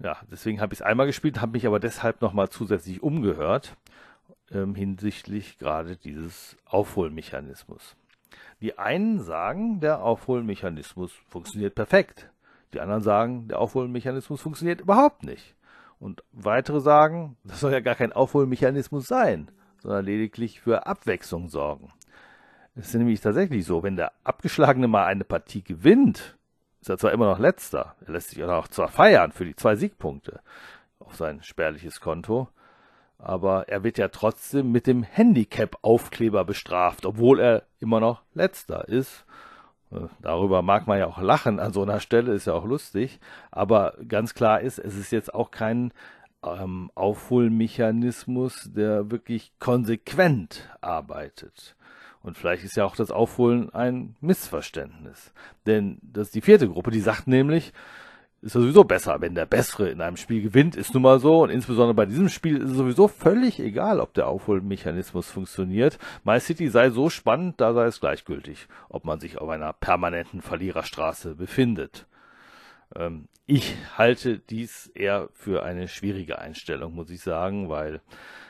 Ja, 0.00 0.18
deswegen 0.28 0.60
habe 0.60 0.74
ich 0.74 0.80
es 0.80 0.84
einmal 0.84 1.06
gespielt, 1.06 1.40
habe 1.40 1.52
mich 1.52 1.68
aber 1.68 1.78
deshalb 1.78 2.20
nochmal 2.20 2.48
zusätzlich 2.48 3.00
umgehört 3.00 3.76
ähm, 4.50 4.74
hinsichtlich 4.74 5.58
gerade 5.58 5.96
dieses 5.96 6.56
Aufholmechanismus. 6.64 7.94
Die 8.60 8.76
einen 8.76 9.20
sagen, 9.20 9.78
der 9.78 10.02
Aufholmechanismus 10.02 11.12
funktioniert 11.28 11.76
perfekt. 11.76 12.28
Die 12.72 12.80
anderen 12.80 13.02
sagen, 13.02 13.46
der 13.46 13.60
Aufholmechanismus 13.60 14.40
funktioniert 14.40 14.80
überhaupt 14.80 15.22
nicht. 15.22 15.54
Und 16.02 16.24
weitere 16.32 16.80
sagen, 16.80 17.36
das 17.44 17.60
soll 17.60 17.70
ja 17.70 17.78
gar 17.78 17.94
kein 17.94 18.12
Aufholmechanismus 18.12 19.06
sein, 19.06 19.48
sondern 19.78 20.04
lediglich 20.04 20.60
für 20.60 20.84
Abwechslung 20.84 21.48
sorgen. 21.48 21.92
Es 22.74 22.88
ist 22.88 22.94
nämlich 22.94 23.20
tatsächlich 23.20 23.64
so, 23.64 23.84
wenn 23.84 23.94
der 23.94 24.10
Abgeschlagene 24.24 24.88
mal 24.88 25.04
eine 25.04 25.22
Partie 25.22 25.62
gewinnt, 25.62 26.36
ist 26.80 26.90
er 26.90 26.98
zwar 26.98 27.12
immer 27.12 27.26
noch 27.26 27.38
letzter, 27.38 27.94
er 28.04 28.14
lässt 28.14 28.30
sich 28.30 28.42
auch 28.42 28.66
zwar 28.66 28.88
feiern 28.88 29.30
für 29.30 29.44
die 29.44 29.54
zwei 29.54 29.76
Siegpunkte 29.76 30.40
auf 30.98 31.14
sein 31.14 31.40
spärliches 31.44 32.00
Konto, 32.00 32.48
aber 33.18 33.68
er 33.68 33.84
wird 33.84 33.96
ja 33.96 34.08
trotzdem 34.08 34.72
mit 34.72 34.88
dem 34.88 35.04
Handicap-Aufkleber 35.04 36.44
bestraft, 36.44 37.06
obwohl 37.06 37.38
er 37.38 37.62
immer 37.78 38.00
noch 38.00 38.22
letzter 38.34 38.88
ist. 38.88 39.24
Darüber 40.20 40.62
mag 40.62 40.86
man 40.86 40.98
ja 40.98 41.06
auch 41.06 41.20
lachen 41.20 41.60
an 41.60 41.72
so 41.72 41.82
einer 41.82 42.00
Stelle, 42.00 42.32
ist 42.32 42.46
ja 42.46 42.54
auch 42.54 42.64
lustig, 42.64 43.20
aber 43.50 43.94
ganz 44.08 44.34
klar 44.34 44.60
ist, 44.60 44.78
es 44.78 44.96
ist 44.96 45.12
jetzt 45.12 45.34
auch 45.34 45.50
kein 45.50 45.92
ähm, 46.44 46.90
Aufholmechanismus, 46.94 48.70
der 48.72 49.10
wirklich 49.10 49.52
konsequent 49.58 50.68
arbeitet. 50.80 51.76
Und 52.22 52.38
vielleicht 52.38 52.64
ist 52.64 52.76
ja 52.76 52.84
auch 52.84 52.96
das 52.96 53.10
Aufholen 53.10 53.74
ein 53.74 54.14
Missverständnis. 54.20 55.32
Denn 55.66 55.98
das 56.02 56.28
ist 56.28 56.34
die 56.36 56.40
vierte 56.40 56.68
Gruppe, 56.68 56.90
die 56.90 57.00
sagt 57.00 57.26
nämlich, 57.26 57.72
ist 58.42 58.52
sowieso 58.52 58.82
besser, 58.82 59.20
wenn 59.20 59.36
der 59.36 59.46
Bessere 59.46 59.88
in 59.88 60.00
einem 60.00 60.16
Spiel 60.16 60.42
gewinnt, 60.42 60.74
ist 60.74 60.92
nun 60.94 61.04
mal 61.04 61.20
so. 61.20 61.42
Und 61.42 61.50
insbesondere 61.50 61.94
bei 61.94 62.06
diesem 62.06 62.28
Spiel 62.28 62.56
ist 62.56 62.70
es 62.70 62.76
sowieso 62.76 63.06
völlig 63.06 63.60
egal, 63.60 64.00
ob 64.00 64.14
der 64.14 64.26
Aufholmechanismus 64.26 65.30
funktioniert. 65.30 65.98
My 66.24 66.40
City 66.40 66.68
sei 66.68 66.90
so 66.90 67.08
spannend, 67.08 67.60
da 67.60 67.72
sei 67.72 67.86
es 67.86 68.00
gleichgültig, 68.00 68.66
ob 68.88 69.04
man 69.04 69.20
sich 69.20 69.38
auf 69.38 69.48
einer 69.48 69.72
permanenten 69.72 70.42
Verliererstraße 70.42 71.36
befindet. 71.36 72.06
Ähm, 72.96 73.28
ich 73.46 73.76
halte 73.96 74.38
dies 74.38 74.88
eher 74.88 75.28
für 75.32 75.62
eine 75.62 75.86
schwierige 75.86 76.40
Einstellung, 76.40 76.94
muss 76.94 77.10
ich 77.10 77.20
sagen, 77.20 77.68
weil 77.68 78.00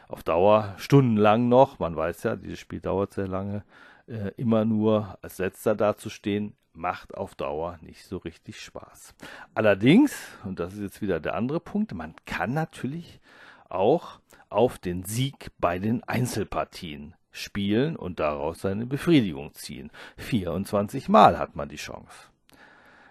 auf 0.08 0.22
Dauer 0.22 0.74
stundenlang 0.78 1.48
noch, 1.48 1.78
man 1.78 1.96
weiß 1.96 2.22
ja, 2.22 2.36
dieses 2.36 2.58
Spiel 2.58 2.80
dauert 2.80 3.12
sehr 3.12 3.28
lange, 3.28 3.62
äh, 4.12 4.32
immer 4.36 4.66
nur 4.66 5.18
als 5.22 5.38
letzter 5.38 5.74
dazustehen, 5.74 6.54
macht 6.74 7.14
auf 7.14 7.34
Dauer 7.34 7.78
nicht 7.80 8.04
so 8.04 8.18
richtig 8.18 8.60
Spaß. 8.60 9.14
Allerdings, 9.54 10.14
und 10.44 10.60
das 10.60 10.74
ist 10.74 10.80
jetzt 10.80 11.02
wieder 11.02 11.18
der 11.18 11.34
andere 11.34 11.60
Punkt, 11.60 11.94
man 11.94 12.14
kann 12.26 12.52
natürlich 12.52 13.20
auch 13.68 14.20
auf 14.50 14.78
den 14.78 15.04
Sieg 15.04 15.50
bei 15.58 15.78
den 15.78 16.04
Einzelpartien 16.04 17.14
spielen 17.30 17.96
und 17.96 18.20
daraus 18.20 18.60
seine 18.60 18.84
Befriedigung 18.84 19.54
ziehen. 19.54 19.90
24 20.18 21.08
Mal 21.08 21.38
hat 21.38 21.56
man 21.56 21.70
die 21.70 21.76
Chance. 21.76 22.28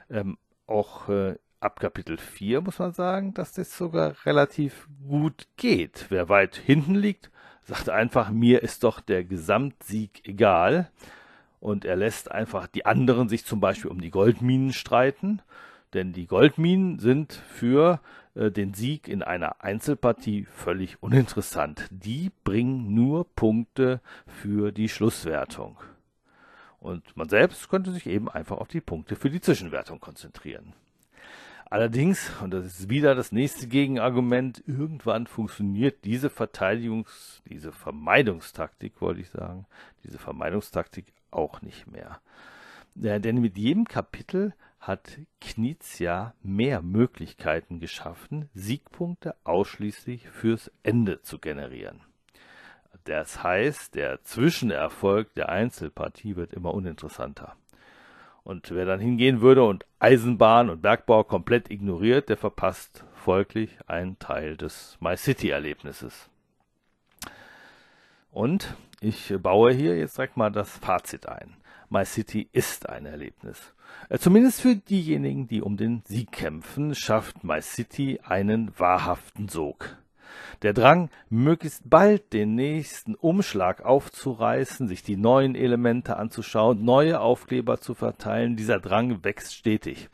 Ähm, 0.10 0.38
auch 0.67 1.10
äh, 1.10 1.36
ab 1.60 1.79
Kapitel 1.79 2.17
4 2.17 2.62
muss 2.62 2.77
man 2.77 2.93
sagen, 2.93 3.34
dass 3.34 3.53
das 3.53 3.75
sogar 3.75 4.15
relativ 4.25 4.88
gut 5.08 5.48
geht. 5.58 6.05
Wer 6.10 6.29
weit 6.29 6.55
hinten 6.55 6.93
liegt, 6.93 7.31
sagt 7.63 7.89
einfach, 7.89 8.30
mir 8.30 8.63
ist 8.63 8.84
doch 8.84 9.00
der 9.00 9.24
Gesamtsieg 9.24 10.22
egal 10.27 10.89
und 11.60 11.86
er 11.86 11.96
lässt 11.96 12.32
einfach 12.32 12.68
die 12.68 12.86
anderen 12.86 13.30
sich 13.30 13.46
zum 13.46 13.60
Beispiel 13.60 13.91
um 13.91 14.01
die 14.01 14.12
Goldminen 14.12 14.74
streiten, 14.74 15.41
denn 15.94 16.13
die 16.13 16.25
Goldminen 16.25 17.00
sind 17.00 17.34
für 17.34 18.00
äh, 18.36 18.51
den 18.51 18.74
Sieg 18.74 19.08
in 19.08 19.24
einer 19.24 19.63
Einzelpartie 19.63 20.46
völlig 20.46 21.03
uninteressant. 21.03 21.88
Die 21.91 22.32
bringen 22.44 22.94
nur 22.94 23.25
Punkte 23.36 24.01
für 24.25 24.72
die 24.72 24.89
Schlusswertung. 24.89 25.77
Und 26.80 27.15
man 27.15 27.30
selbst 27.30 27.70
könnte 27.70 27.91
sich 27.91 28.08
eben 28.08 28.27
einfach 28.27 28.58
auf 28.58 28.68
die 28.68 28.82
Punkte 28.82 29.15
für 29.15 29.30
die 29.30 29.41
Zwischenwertung 29.41 30.00
konzentrieren. 30.00 30.74
Allerdings, 31.72 32.30
und 32.42 32.51
das 32.51 32.66
ist 32.66 32.90
wieder 32.90 33.16
das 33.16 33.32
nächste 33.32 33.66
Gegenargument, 33.66 34.62
irgendwann 34.68 35.25
funktioniert 35.25 36.04
diese 36.04 36.28
Verteidigungs-, 36.28 37.42
diese 37.48 37.72
Vermeidungstaktik, 37.72 39.00
wollte 39.00 39.22
ich 39.22 39.30
sagen, 39.30 39.66
diese 40.04 40.18
Vermeidungstaktik 40.18 41.06
auch 41.32 41.62
nicht 41.62 41.88
mehr. 41.88 42.20
Ja, 42.96 43.20
denn 43.20 43.40
mit 43.40 43.58
jedem 43.58 43.86
Kapitel 43.86 44.54
hat 44.82 45.18
Knizia 45.40 46.34
mehr 46.44 46.82
Möglichkeiten 46.82 47.80
geschaffen, 47.80 48.50
Siegpunkte 48.54 49.38
ausschließlich 49.46 50.28
fürs 50.28 50.70
Ende 50.84 51.22
zu 51.22 51.40
generieren. 51.40 52.01
Das 53.06 53.44
heißt, 53.44 53.96
der 53.96 54.22
Zwischenerfolg 54.25 55.34
der 55.36 55.48
Einzelpartie 55.48 56.36
wird 56.36 56.54
immer 56.54 56.74
uninteressanter. 56.74 57.56
Und 58.43 58.71
wer 58.71 58.86
dann 58.86 59.00
hingehen 59.00 59.41
würde 59.41 59.63
und 59.63 59.86
Eisenbahn 60.00 60.69
und 60.69 60.81
Bergbau 60.81 61.24
komplett 61.24 61.69
ignoriert, 61.69 62.29
der 62.29 62.38
verpasst 62.38 63.05
folglich 63.13 63.77
einen 63.86 64.17
Teil 64.17 64.57
des 64.57 64.98
My 65.00 65.15
City-Erlebnisses. 65.15 66.29
Und 68.31 68.75
ich 69.00 69.33
baue 69.41 69.74
hier 69.74 69.98
jetzt 69.98 70.17
direkt 70.17 70.38
mal 70.38 70.51
das 70.51 70.77
Fazit 70.77 71.27
ein. 71.27 71.55
My 71.89 72.05
City 72.05 72.48
ist 72.53 72.88
ein 72.88 73.05
Erlebnis. 73.05 73.74
Äh, 74.10 74.17
zumindest 74.17 74.62
für 74.62 74.75
diejenigen, 74.75 75.48
die 75.48 75.62
um 75.62 75.75
den 75.75 76.03
Sieg 76.05 76.31
kämpfen, 76.31 76.95
schafft 76.95 77.43
My 77.43 77.62
City 77.62 78.21
einen 78.24 78.71
wahrhaften 78.79 79.50
Sog. 79.50 79.98
Der 80.62 80.74
Drang, 80.74 81.10
möglichst 81.30 81.90
bald 81.90 82.34
den 82.34 82.56
nächsten 82.56 83.16
Umschlag 83.16 83.84
aufzureißen, 83.84 84.88
sich 84.88 85.04
die 85.04 85.18
neuen 85.18 85.56
Elemente 85.56 86.18
anzuschauen, 86.18 86.84
neue 86.84 87.20
Aufkleber 87.20 87.80
zu 87.80 87.94
verteilen, 87.94 88.56
dieser 88.56 88.80
Drang 88.80 89.24
wächst 89.24 89.56
stetig. 89.56 90.10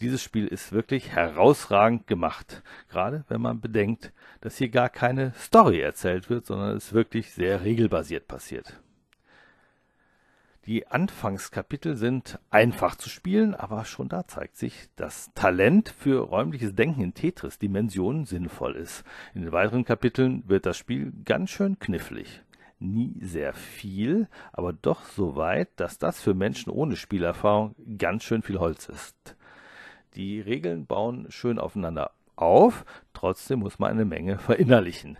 Dieses 0.00 0.22
Spiel 0.22 0.46
ist 0.46 0.72
wirklich 0.72 1.10
herausragend 1.10 2.06
gemacht, 2.06 2.62
gerade 2.88 3.24
wenn 3.28 3.40
man 3.40 3.60
bedenkt, 3.60 4.12
dass 4.40 4.56
hier 4.56 4.68
gar 4.68 4.88
keine 4.88 5.32
Story 5.36 5.80
erzählt 5.80 6.28
wird, 6.28 6.46
sondern 6.46 6.76
es 6.76 6.92
wirklich 6.92 7.32
sehr 7.32 7.62
regelbasiert 7.62 8.26
passiert. 8.26 8.80
Die 10.66 10.86
Anfangskapitel 10.86 11.96
sind 11.96 12.38
einfach 12.50 12.94
zu 12.94 13.08
spielen, 13.08 13.56
aber 13.56 13.84
schon 13.84 14.08
da 14.08 14.28
zeigt 14.28 14.56
sich, 14.56 14.88
dass 14.94 15.32
Talent 15.34 15.88
für 15.88 16.20
räumliches 16.20 16.72
Denken 16.76 17.00
in 17.00 17.14
Tetris-Dimensionen 17.14 18.26
sinnvoll 18.26 18.76
ist. 18.76 19.02
In 19.34 19.42
den 19.42 19.50
weiteren 19.50 19.84
Kapiteln 19.84 20.44
wird 20.46 20.64
das 20.64 20.76
Spiel 20.78 21.12
ganz 21.24 21.50
schön 21.50 21.80
knifflig. 21.80 22.42
Nie 22.78 23.16
sehr 23.20 23.54
viel, 23.54 24.28
aber 24.52 24.72
doch 24.72 25.04
so 25.04 25.34
weit, 25.34 25.68
dass 25.76 25.98
das 25.98 26.20
für 26.20 26.34
Menschen 26.34 26.70
ohne 26.70 26.94
Spielerfahrung 26.94 27.74
ganz 27.98 28.22
schön 28.22 28.42
viel 28.42 28.60
Holz 28.60 28.88
ist. 28.88 29.36
Die 30.14 30.40
Regeln 30.40 30.86
bauen 30.86 31.26
schön 31.30 31.58
aufeinander 31.58 32.12
auf, 32.36 32.84
trotzdem 33.14 33.60
muss 33.60 33.80
man 33.80 33.90
eine 33.90 34.04
Menge 34.04 34.38
verinnerlichen 34.38 35.18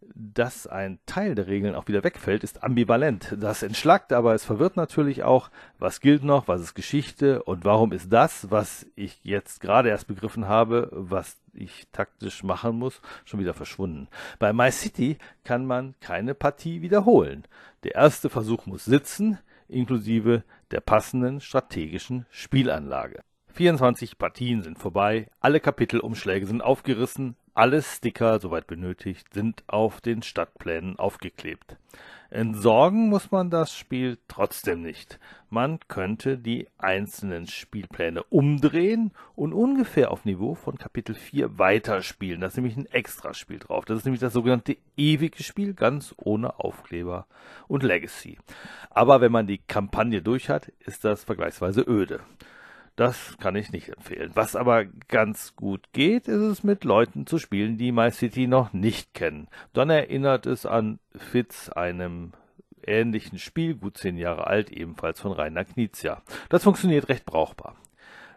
dass 0.00 0.66
ein 0.66 0.98
Teil 1.06 1.34
der 1.34 1.46
Regeln 1.46 1.74
auch 1.74 1.88
wieder 1.88 2.04
wegfällt, 2.04 2.44
ist 2.44 2.62
ambivalent. 2.62 3.36
Das 3.38 3.62
entschlackt, 3.62 4.12
aber 4.12 4.34
es 4.34 4.44
verwirrt 4.44 4.76
natürlich 4.76 5.22
auch, 5.22 5.50
was 5.78 6.00
gilt 6.00 6.24
noch, 6.24 6.48
was 6.48 6.60
ist 6.60 6.74
Geschichte 6.74 7.42
und 7.42 7.64
warum 7.64 7.92
ist 7.92 8.12
das, 8.12 8.50
was 8.50 8.86
ich 8.94 9.20
jetzt 9.24 9.60
gerade 9.60 9.88
erst 9.88 10.06
begriffen 10.06 10.46
habe, 10.46 10.88
was 10.92 11.36
ich 11.52 11.88
taktisch 11.92 12.42
machen 12.42 12.78
muss, 12.78 13.00
schon 13.24 13.40
wieder 13.40 13.54
verschwunden. 13.54 14.08
Bei 14.38 14.52
My 14.52 14.70
City 14.70 15.18
kann 15.44 15.66
man 15.66 15.94
keine 16.00 16.34
Partie 16.34 16.82
wiederholen. 16.82 17.44
Der 17.84 17.94
erste 17.94 18.30
Versuch 18.30 18.66
muss 18.66 18.84
sitzen, 18.84 19.38
inklusive 19.68 20.44
der 20.70 20.80
passenden 20.80 21.40
strategischen 21.40 22.26
Spielanlage. 22.30 23.20
24 23.58 24.18
Partien 24.18 24.62
sind 24.62 24.78
vorbei, 24.78 25.26
alle 25.40 25.58
Kapitelumschläge 25.58 26.46
sind 26.46 26.62
aufgerissen, 26.62 27.34
alle 27.58 27.82
Sticker, 27.82 28.38
soweit 28.38 28.68
benötigt, 28.68 29.34
sind 29.34 29.64
auf 29.66 30.00
den 30.00 30.22
Stadtplänen 30.22 30.96
aufgeklebt. 30.96 31.76
Entsorgen 32.30 33.08
muss 33.08 33.32
man 33.32 33.50
das 33.50 33.74
Spiel 33.74 34.16
trotzdem 34.28 34.80
nicht. 34.80 35.18
Man 35.50 35.80
könnte 35.88 36.38
die 36.38 36.68
einzelnen 36.78 37.48
Spielpläne 37.48 38.22
umdrehen 38.22 39.10
und 39.34 39.52
ungefähr 39.52 40.12
auf 40.12 40.24
Niveau 40.24 40.54
von 40.54 40.78
Kapitel 40.78 41.16
4 41.16 41.58
weiterspielen. 41.58 42.42
Da 42.42 42.46
ist 42.46 42.56
nämlich 42.56 42.76
ein 42.76 42.86
Extraspiel 42.86 43.58
drauf. 43.58 43.84
Das 43.86 43.98
ist 43.98 44.04
nämlich 44.04 44.20
das 44.20 44.34
sogenannte 44.34 44.76
ewige 44.96 45.42
Spiel, 45.42 45.74
ganz 45.74 46.14
ohne 46.16 46.60
Aufkleber 46.60 47.26
und 47.66 47.82
Legacy. 47.82 48.38
Aber 48.90 49.20
wenn 49.20 49.32
man 49.32 49.48
die 49.48 49.58
Kampagne 49.58 50.22
durch 50.22 50.48
hat, 50.48 50.68
ist 50.86 51.04
das 51.04 51.24
vergleichsweise 51.24 51.80
öde. 51.80 52.20
Das 52.98 53.38
kann 53.38 53.54
ich 53.54 53.70
nicht 53.70 53.90
empfehlen. 53.90 54.32
Was 54.34 54.56
aber 54.56 54.84
ganz 55.06 55.54
gut 55.54 55.92
geht, 55.92 56.26
ist 56.26 56.40
es 56.40 56.64
mit 56.64 56.82
Leuten 56.82 57.28
zu 57.28 57.38
spielen, 57.38 57.78
die 57.78 57.92
My 57.92 58.10
City 58.10 58.48
noch 58.48 58.72
nicht 58.72 59.14
kennen. 59.14 59.46
Dann 59.72 59.88
erinnert 59.88 60.46
es 60.46 60.66
an 60.66 60.98
Fitz, 61.14 61.68
einem 61.68 62.32
ähnlichen 62.84 63.38
Spiel, 63.38 63.76
gut 63.76 63.98
zehn 63.98 64.16
Jahre 64.16 64.48
alt, 64.48 64.72
ebenfalls 64.72 65.20
von 65.20 65.30
Rainer 65.30 65.64
Knizia. 65.64 66.22
Das 66.48 66.64
funktioniert 66.64 67.08
recht 67.08 67.24
brauchbar. 67.24 67.76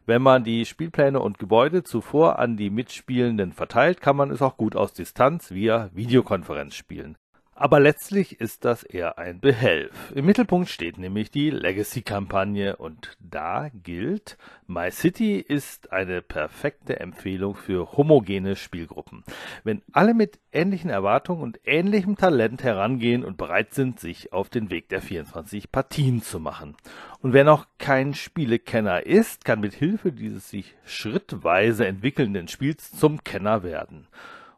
Wenn 0.06 0.22
man 0.22 0.44
die 0.44 0.66
Spielpläne 0.66 1.20
und 1.20 1.40
Gebäude 1.40 1.82
zuvor 1.82 2.38
an 2.38 2.56
die 2.56 2.70
Mitspielenden 2.70 3.54
verteilt, 3.54 4.00
kann 4.00 4.16
man 4.16 4.30
es 4.30 4.44
auch 4.44 4.58
gut 4.58 4.76
aus 4.76 4.94
Distanz 4.94 5.50
via 5.50 5.90
Videokonferenz 5.96 6.76
spielen. 6.76 7.18
Aber 7.62 7.80
letztlich 7.80 8.42
ist 8.42 8.66
das 8.66 8.82
eher 8.82 9.20
ein 9.20 9.40
Behelf. 9.40 10.12
Im 10.16 10.26
Mittelpunkt 10.26 10.68
steht 10.68 10.98
nämlich 10.98 11.30
die 11.30 11.52
Legacy-Kampagne 11.52 12.76
und 12.76 13.16
da 13.20 13.70
gilt, 13.84 14.40
My 14.66 14.90
City 14.90 15.38
ist 15.38 15.92
eine 15.92 16.24
perfekte 16.24 17.00
Empfehlung 17.00 17.54
für 17.54 17.92
homogene 17.92 18.56
Spielgruppen. 18.56 19.24
Wenn 19.64 19.84
alle 19.92 20.16
mit 20.16 20.40
ähnlichen 20.52 20.90
Erwartungen 20.90 21.44
und 21.44 21.60
ähnlichem 21.64 22.16
Talent 22.18 22.64
herangehen 22.64 23.24
und 23.24 23.38
bereit 23.38 23.76
sind, 23.76 24.00
sich 24.00 24.34
auf 24.34 24.50
den 24.50 24.72
Weg 24.72 24.90
der 24.90 25.04
24 25.04 25.72
Partien 25.72 26.24
zu 26.24 26.40
machen. 26.40 26.76
Und 27.22 27.34
wer 27.34 27.44
noch 27.44 27.68
kein 27.78 28.16
Spielekenner 28.16 29.06
ist, 29.06 29.46
kann 29.46 29.60
mit 29.60 29.76
Hilfe 29.76 30.12
dieses 30.12 30.50
sich 30.50 30.74
schrittweise 30.84 31.86
entwickelnden 31.86 32.48
Spiels 32.48 32.90
zum 32.90 33.24
Kenner 33.24 33.62
werden. 33.62 34.08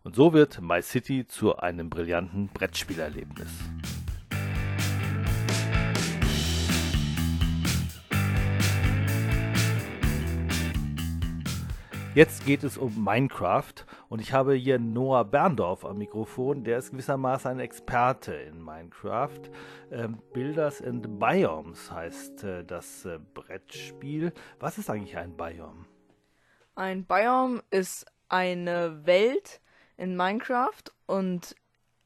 Und 0.05 0.17
so 0.17 0.33
wird 0.33 0.59
My 0.59 0.81
City 0.81 1.25
zu 1.25 1.55
einem 1.55 1.89
brillanten 1.89 2.49
Brettspielerlebnis. 2.49 3.47
Jetzt 12.13 12.45
geht 12.45 12.65
es 12.65 12.77
um 12.77 13.01
Minecraft 13.01 13.73
und 14.09 14.19
ich 14.19 14.33
habe 14.33 14.55
hier 14.55 14.77
Noah 14.77 15.23
Berndorf 15.23 15.85
am 15.85 15.99
Mikrofon, 15.99 16.65
der 16.65 16.79
ist 16.79 16.91
gewissermaßen 16.91 17.51
ein 17.51 17.59
Experte 17.61 18.33
in 18.33 18.61
Minecraft. 18.61 19.49
Ähm, 19.89 20.21
Builders 20.33 20.81
and 20.81 21.17
Biomes 21.17 21.89
heißt 21.89 22.43
äh, 22.43 22.65
das 22.65 23.05
äh, 23.05 23.19
Brettspiel. 23.33 24.33
Was 24.59 24.77
ist 24.77 24.89
eigentlich 24.89 25.15
ein 25.15 25.37
Biome? 25.37 25.85
Ein 26.75 27.05
Biome 27.05 27.63
ist 27.71 28.05
eine 28.27 29.05
Welt, 29.05 29.61
in 30.03 30.17
Minecraft 30.17 30.83
und 31.05 31.55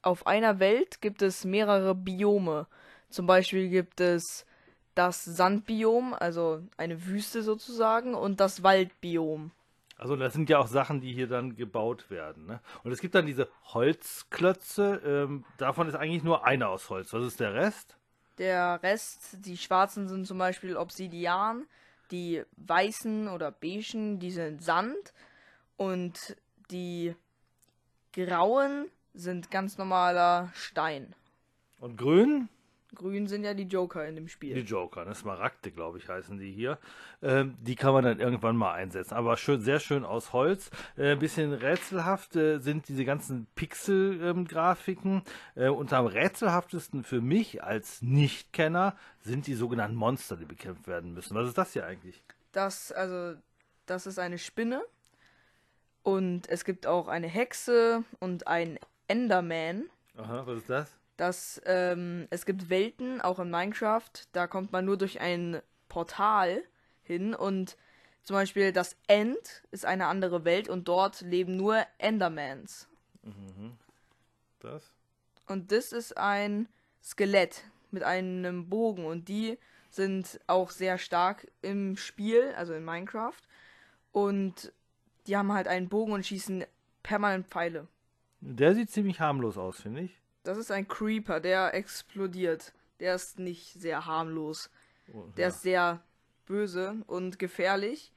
auf 0.04 0.28
einer 0.28 0.60
Welt 0.60 1.02
gibt 1.02 1.24
es 1.24 1.46
mehrere 1.46 1.96
Biome. 1.96 2.68
Zum 3.10 3.26
Beispiel 3.26 3.70
gibt 3.70 4.00
es 4.00 4.46
das 4.94 5.26
Sandbiom, 5.26 6.14
also 6.14 6.62
eine 6.78 7.08
Wüste 7.08 7.42
sozusagen, 7.42 8.14
und 8.14 8.40
das 8.40 8.62
Waldbiom. 8.62 9.52
Also 9.98 10.16
das 10.16 10.34
sind 10.34 10.48
ja 10.48 10.60
auch 10.60 10.68
Sachen, 10.68 11.02
die 11.02 11.12
hier 11.12 11.28
dann 11.28 11.56
gebaut 11.56 12.12
werden. 12.12 12.46
Ne? 12.46 12.60
Und 12.84 12.92
es 12.92 13.02
gibt 13.02 13.16
dann 13.16 13.26
diese 13.26 13.50
Holzklötze. 13.74 15.02
Ähm, 15.04 15.44
davon 15.58 15.88
ist 15.88 15.96
eigentlich 15.96 16.24
nur 16.24 16.46
einer 16.46 16.70
aus 16.70 16.92
Holz. 16.92 17.12
Was 17.14 17.26
ist 17.26 17.40
der 17.40 17.56
Rest? 17.56 17.98
Der 18.38 18.82
Rest, 18.84 19.46
die 19.46 19.58
schwarzen 19.58 20.08
sind 20.08 20.28
zum 20.28 20.38
Beispiel 20.38 20.78
Obsidian, 20.78 21.66
die 22.12 22.44
weißen 22.58 23.28
oder 23.28 23.52
beigen, 23.52 24.20
die 24.20 24.30
sind 24.30 24.64
Sand 24.64 25.14
und 25.78 26.38
die 26.70 27.16
Grauen 28.26 28.90
sind 29.14 29.52
ganz 29.52 29.78
normaler 29.78 30.50
Stein. 30.56 31.14
Und 31.80 31.98
grün? 31.98 32.50
Grün 32.96 33.28
sind 33.28 33.44
ja 33.44 33.54
die 33.54 33.66
Joker 33.66 34.08
in 34.08 34.16
dem 34.16 34.28
Spiel. 34.28 34.56
Die 34.56 34.62
Joker, 34.62 35.06
ne? 35.06 35.14
Smaragde, 35.14 35.70
glaube 35.70 36.00
ich, 36.00 36.10
heißen 36.10 36.40
die 36.40 36.52
hier. 36.52 36.80
Ähm, 37.22 37.56
die 37.60 37.76
kann 37.76 37.94
man 37.94 38.04
dann 38.04 38.20
irgendwann 38.20 38.58
mal 38.58 38.74
einsetzen. 38.74 39.14
Aber 39.14 39.38
schön, 39.38 39.62
sehr 39.62 39.80
schön 39.80 40.04
aus 40.04 40.34
Holz. 40.34 40.72
Ein 40.96 41.04
äh, 41.04 41.16
bisschen 41.16 41.54
rätselhaft 41.54 42.36
äh, 42.36 42.58
sind 42.58 42.88
diese 42.88 43.06
ganzen 43.06 43.46
Pixel-Grafiken. 43.54 45.22
Äh, 45.54 45.68
und 45.68 45.94
am 45.94 46.08
rätselhaftesten 46.08 47.04
für 47.04 47.22
mich 47.22 47.64
als 47.64 48.02
Nichtkenner 48.02 48.96
sind 49.22 49.46
die 49.46 49.54
sogenannten 49.54 49.96
Monster, 49.96 50.38
die 50.38 50.46
bekämpft 50.46 50.88
werden 50.88 51.14
müssen. 51.14 51.36
Was 51.36 51.50
ist 51.50 51.58
das 51.60 51.74
hier 51.74 51.86
eigentlich? 51.86 52.24
Das, 52.52 52.92
also, 52.92 53.40
das 53.86 54.08
ist 54.08 54.18
eine 54.18 54.40
Spinne. 54.40 54.82
Und 56.08 56.48
es 56.48 56.64
gibt 56.64 56.88
auch 56.88 57.10
eine 57.10 57.28
Hexe 57.28 58.06
und 58.22 58.48
einen 58.48 58.80
Enderman. 59.10 59.90
Aha, 60.16 60.44
was 60.46 60.60
ist 60.60 60.70
das? 60.70 60.96
Das, 61.18 61.62
ähm, 61.66 62.28
es 62.30 62.46
gibt 62.46 62.70
Welten, 62.70 63.20
auch 63.20 63.40
in 63.40 63.50
Minecraft, 63.50 64.12
da 64.32 64.48
kommt 64.48 64.72
man 64.72 64.86
nur 64.86 64.96
durch 64.96 65.20
ein 65.20 65.62
Portal 65.90 66.64
hin 67.04 67.36
und 67.36 67.76
zum 68.24 68.36
Beispiel 68.36 68.72
das 68.72 68.96
End 69.08 69.64
ist 69.72 69.84
eine 69.86 70.08
andere 70.08 70.46
Welt 70.46 70.70
und 70.70 70.88
dort 70.88 71.20
leben 71.20 71.58
nur 71.58 71.86
Endermans. 71.98 72.88
Mhm. 73.24 73.78
Das? 74.60 74.94
Und 75.46 75.74
das 75.74 75.92
ist 75.92 76.18
ein 76.18 76.70
Skelett 77.04 77.66
mit 77.92 78.04
einem 78.04 78.70
Bogen 78.70 79.04
und 79.04 79.28
die 79.28 79.60
sind 79.90 80.40
auch 80.48 80.72
sehr 80.72 81.00
stark 81.00 81.52
im 81.62 81.98
Spiel, 81.98 82.54
also 82.56 82.74
in 82.74 82.86
Minecraft. 82.86 83.42
Und 84.14 84.72
die 85.28 85.38
haben 85.38 85.52
halt 85.52 85.68
einen 85.68 85.90
Bogen 85.90 86.14
und 86.14 86.26
schießen 86.26 86.66
permanent 87.04 87.48
Pfeile. 87.48 87.88
Der 88.40 88.74
sieht 88.76 88.90
ziemlich 88.90 89.20
harmlos 89.20 89.58
aus, 89.58 89.82
finde 89.82 90.02
ich. 90.02 90.20
Das 90.44 90.58
ist 90.58 90.72
ein 90.72 90.88
Creeper, 90.88 91.40
der 91.40 91.74
explodiert. 91.74 92.74
Der 93.00 93.16
ist 93.16 93.40
nicht 93.40 93.74
sehr 93.74 94.06
harmlos. 94.06 94.70
Oh, 95.14 95.26
der 95.36 95.44
ja. 95.44 95.48
ist 95.50 95.62
sehr 95.62 96.02
böse 96.46 97.04
und 97.08 97.40
gefährlich. 97.40 98.12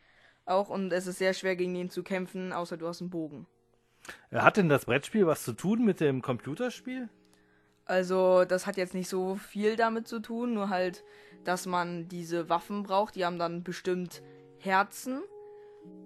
Auch 0.45 0.69
und 0.69 0.93
es 0.93 1.07
ist 1.07 1.19
sehr 1.19 1.35
schwer 1.35 1.57
gegen 1.57 1.75
ihn 1.75 1.91
zu 1.91 2.03
kämpfen, 2.03 2.53
außer 2.53 2.77
du 2.77 2.87
hast 2.87 3.01
einen 3.01 3.11
Bogen. 3.11 3.47
Hat 4.33 4.57
denn 4.57 4.69
das 4.69 4.87
Brettspiel 4.87 5.27
was 5.27 5.45
zu 5.45 5.53
tun 5.53 5.85
mit 5.85 6.01
dem 6.01 6.23
Computerspiel? 6.23 7.09
Also, 7.85 8.45
das 8.45 8.67
hat 8.67 8.77
jetzt 8.77 8.95
nicht 8.95 9.09
so 9.09 9.35
viel 9.35 9.77
damit 9.77 10.07
zu 10.07 10.21
tun, 10.21 10.55
nur 10.55 10.69
halt, 10.69 11.05
dass 11.45 11.67
man 11.67 12.09
diese 12.09 12.49
Waffen 12.49 12.85
braucht. 12.85 13.17
Die 13.17 13.25
haben 13.25 13.39
dann 13.39 13.65
bestimmt 13.65 14.23
Herzen 14.59 15.23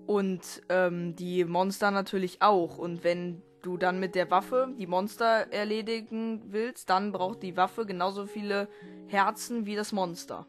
und 0.06 0.62
ähm, 0.68 1.16
die 1.16 1.44
Monster 1.44 1.90
natürlich 1.90 2.42
auch. 2.42 2.78
Und 2.78 3.04
wenn 3.04 3.42
du 3.62 3.76
dann 3.76 3.98
mit 4.00 4.14
der 4.14 4.30
Waffe 4.30 4.74
die 4.78 4.86
Monster 4.86 5.52
erledigen 5.52 6.42
willst, 6.48 6.90
dann 6.90 7.12
braucht 7.12 7.42
die 7.42 7.56
Waffe 7.56 7.86
genauso 7.86 8.26
viele 8.26 8.68
Herzen 9.06 9.66
wie 9.66 9.76
das 9.76 9.92
Monster. 9.92 10.46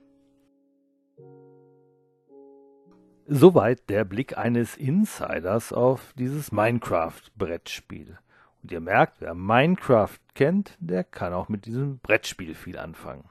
Soweit 3.27 3.89
der 3.89 4.05
Blick 4.05 4.37
eines 4.37 4.77
Insiders 4.77 5.73
auf 5.73 6.13
dieses 6.15 6.51
Minecraft-Brettspiel. 6.51 8.19
Und 8.61 8.71
ihr 8.71 8.81
merkt, 8.81 9.19
wer 9.19 9.33
Minecraft 9.33 10.19
kennt, 10.35 10.77
der 10.79 11.03
kann 11.03 11.33
auch 11.33 11.49
mit 11.49 11.65
diesem 11.65 11.97
Brettspiel 11.99 12.53
viel 12.53 12.77
anfangen. 12.77 13.27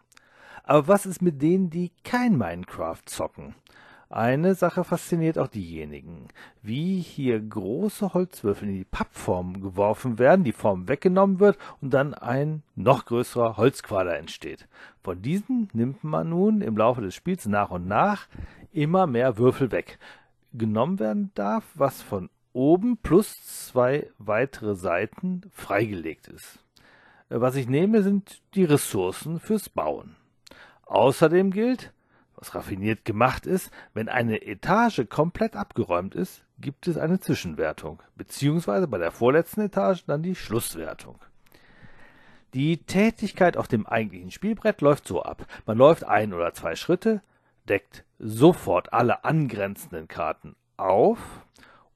Aber 0.65 0.89
was 0.89 1.07
ist 1.07 1.23
mit 1.23 1.43
denen, 1.43 1.71
die 1.71 1.93
kein 2.03 2.37
Minecraft 2.37 3.03
zocken? 3.05 3.55
Eine 4.11 4.55
Sache 4.55 4.85
fasziniert 4.85 5.39
auch 5.39 5.49
diejenigen, 5.49 6.29
wie 6.63 7.01
hier 7.01 7.41
große 7.41 8.15
Holzwürfel 8.15 8.69
in 8.69 8.75
die 8.77 8.85
Pappform 8.85 9.61
geworfen 9.61 10.19
werden, 10.19 10.45
die 10.45 10.53
Form 10.53 10.89
weggenommen 10.89 11.41
wird 11.41 11.59
und 11.81 11.95
dann 11.95 12.15
ein 12.15 12.63
noch 12.77 13.07
größerer 13.07 13.57
Holzquader 13.57 14.17
entsteht. 14.19 14.69
Von 15.03 15.23
diesen 15.23 15.69
nimmt 15.73 16.05
man 16.05 16.29
nun 16.29 16.61
im 16.61 16.77
Laufe 16.77 17.01
des 17.01 17.15
Spiels 17.15 17.47
nach 17.47 17.71
und 17.71 17.87
nach 17.89 18.29
immer 18.73 19.07
mehr 19.07 19.39
Würfel 19.39 19.73
weg. 19.73 19.99
Genommen 20.53 20.99
werden 21.01 21.31
darf, 21.35 21.65
was 21.75 22.03
von 22.03 22.29
oben 22.53 22.99
plus 22.99 23.43
zwei 23.67 24.11
weitere 24.19 24.77
Seiten 24.77 25.43
freigelegt 25.51 26.29
ist. 26.29 26.61
Was 27.29 27.57
ich 27.57 27.69
nehme, 27.69 28.03
sind 28.03 28.43
die 28.55 28.65
Ressourcen 28.65 29.41
fürs 29.41 29.69
Bauen. 29.69 30.15
Außerdem 30.87 31.51
gilt, 31.51 31.94
was 32.45 32.55
raffiniert 32.55 33.05
gemacht 33.07 33.47
ist, 33.47 33.71
wenn 33.95 34.09
eine 34.09 34.43
Etage 34.43 35.09
komplett 35.09 35.57
abgeräumt 35.57 36.15
ist, 36.15 36.45
gibt 36.59 36.87
es 36.87 36.99
eine 36.99 37.19
Zwischenwertung, 37.19 38.03
beziehungsweise 38.17 38.87
bei 38.87 38.99
der 38.99 39.13
vorletzten 39.13 39.63
Etage 39.63 40.05
dann 40.07 40.23
die 40.23 40.35
Schlusswertung. 40.35 41.19
Die 42.53 42.77
Tätigkeit 42.77 43.57
auf 43.57 43.67
dem 43.67 43.87
eigentlichen 43.87 44.31
Spielbrett 44.31 44.83
läuft 44.83 45.09
so 45.09 45.23
ab. 45.23 45.47
Man 45.65 45.79
läuft 45.79 46.05
ein 46.05 46.35
oder 46.35 46.53
zwei 46.53 46.77
Schritte, 46.77 47.23
deckt 47.69 48.05
sofort 48.19 48.93
alle 48.93 49.25
angrenzenden 49.25 50.07
Karten 50.07 50.55
auf 50.77 51.19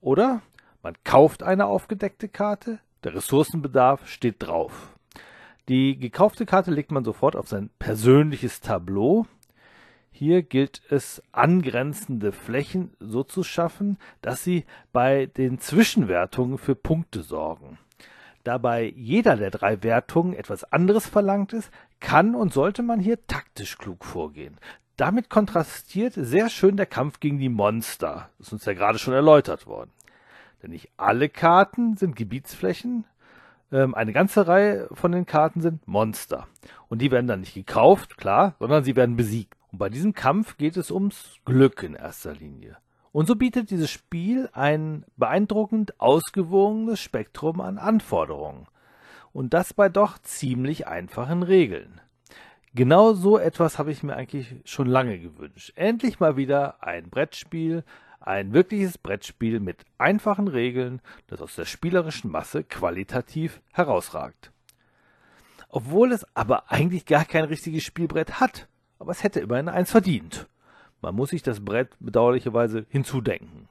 oder 0.00 0.40
man 0.82 0.94
kauft 1.04 1.42
eine 1.42 1.66
aufgedeckte 1.66 2.28
Karte, 2.28 2.78
der 3.04 3.14
Ressourcenbedarf 3.14 4.08
steht 4.08 4.36
drauf. 4.38 4.94
Die 5.68 5.98
gekaufte 5.98 6.46
Karte 6.46 6.70
legt 6.70 6.90
man 6.90 7.04
sofort 7.04 7.36
auf 7.36 7.48
sein 7.48 7.68
persönliches 7.78 8.60
Tableau 8.60 9.26
hier 10.18 10.42
gilt 10.42 10.82
es, 10.90 11.22
angrenzende 11.30 12.32
Flächen 12.32 12.90
so 12.98 13.22
zu 13.22 13.44
schaffen, 13.44 13.98
dass 14.20 14.42
sie 14.42 14.64
bei 14.92 15.26
den 15.26 15.60
Zwischenwertungen 15.60 16.58
für 16.58 16.74
Punkte 16.74 17.22
sorgen. 17.22 17.78
Da 18.42 18.58
bei 18.58 18.92
jeder 18.96 19.36
der 19.36 19.50
drei 19.50 19.80
Wertungen 19.84 20.34
etwas 20.34 20.64
anderes 20.64 21.06
verlangt 21.06 21.52
ist, 21.52 21.70
kann 22.00 22.34
und 22.34 22.52
sollte 22.52 22.82
man 22.82 22.98
hier 22.98 23.24
taktisch 23.28 23.78
klug 23.78 24.04
vorgehen. 24.04 24.56
Damit 24.96 25.30
kontrastiert 25.30 26.14
sehr 26.14 26.50
schön 26.50 26.76
der 26.76 26.86
Kampf 26.86 27.20
gegen 27.20 27.38
die 27.38 27.48
Monster. 27.48 28.30
Das 28.38 28.48
ist 28.48 28.52
uns 28.54 28.64
ja 28.64 28.72
gerade 28.72 28.98
schon 28.98 29.14
erläutert 29.14 29.68
worden. 29.68 29.92
Denn 30.62 30.70
nicht 30.70 30.90
alle 30.96 31.28
Karten 31.28 31.96
sind 31.96 32.16
Gebietsflächen. 32.16 33.04
Ähm, 33.70 33.94
eine 33.94 34.12
ganze 34.12 34.48
Reihe 34.48 34.88
von 34.90 35.12
den 35.12 35.26
Karten 35.26 35.60
sind 35.60 35.86
Monster. 35.86 36.48
Und 36.88 37.02
die 37.02 37.12
werden 37.12 37.28
dann 37.28 37.40
nicht 37.40 37.54
gekauft, 37.54 38.16
klar, 38.16 38.56
sondern 38.58 38.82
sie 38.82 38.96
werden 38.96 39.14
besiegt. 39.14 39.57
Und 39.70 39.78
bei 39.78 39.88
diesem 39.88 40.14
Kampf 40.14 40.56
geht 40.56 40.76
es 40.76 40.90
ums 40.90 41.36
Glück 41.44 41.82
in 41.82 41.94
erster 41.94 42.34
Linie. 42.34 42.76
Und 43.12 43.26
so 43.26 43.36
bietet 43.36 43.70
dieses 43.70 43.90
Spiel 43.90 44.48
ein 44.52 45.04
beeindruckend 45.16 46.00
ausgewogenes 46.00 47.00
Spektrum 47.00 47.60
an 47.60 47.78
Anforderungen. 47.78 48.66
Und 49.32 49.54
das 49.54 49.74
bei 49.74 49.88
doch 49.88 50.18
ziemlich 50.18 50.86
einfachen 50.86 51.42
Regeln. 51.42 52.00
Genau 52.74 53.14
so 53.14 53.38
etwas 53.38 53.78
habe 53.78 53.90
ich 53.90 54.02
mir 54.02 54.14
eigentlich 54.14 54.56
schon 54.64 54.86
lange 54.86 55.18
gewünscht. 55.18 55.72
Endlich 55.74 56.20
mal 56.20 56.36
wieder 56.36 56.82
ein 56.82 57.08
Brettspiel, 57.10 57.84
ein 58.20 58.52
wirkliches 58.52 58.98
Brettspiel 58.98 59.58
mit 59.58 59.84
einfachen 59.96 60.48
Regeln, 60.48 61.00
das 61.28 61.40
aus 61.40 61.56
der 61.56 61.64
spielerischen 61.64 62.30
Masse 62.30 62.64
qualitativ 62.64 63.60
herausragt. 63.72 64.52
Obwohl 65.70 66.12
es 66.12 66.26
aber 66.36 66.70
eigentlich 66.70 67.06
gar 67.06 67.24
kein 67.24 67.44
richtiges 67.44 67.84
Spielbrett 67.84 68.40
hat, 68.40 68.68
aber 68.98 69.12
es 69.12 69.22
hätte 69.22 69.40
immerhin 69.40 69.68
eins 69.68 69.90
verdient. 69.90 70.46
Man 71.00 71.14
muss 71.14 71.30
sich 71.30 71.42
das 71.42 71.64
Brett 71.64 71.90
bedauerlicherweise 72.00 72.86
hinzudenken. 72.88 73.68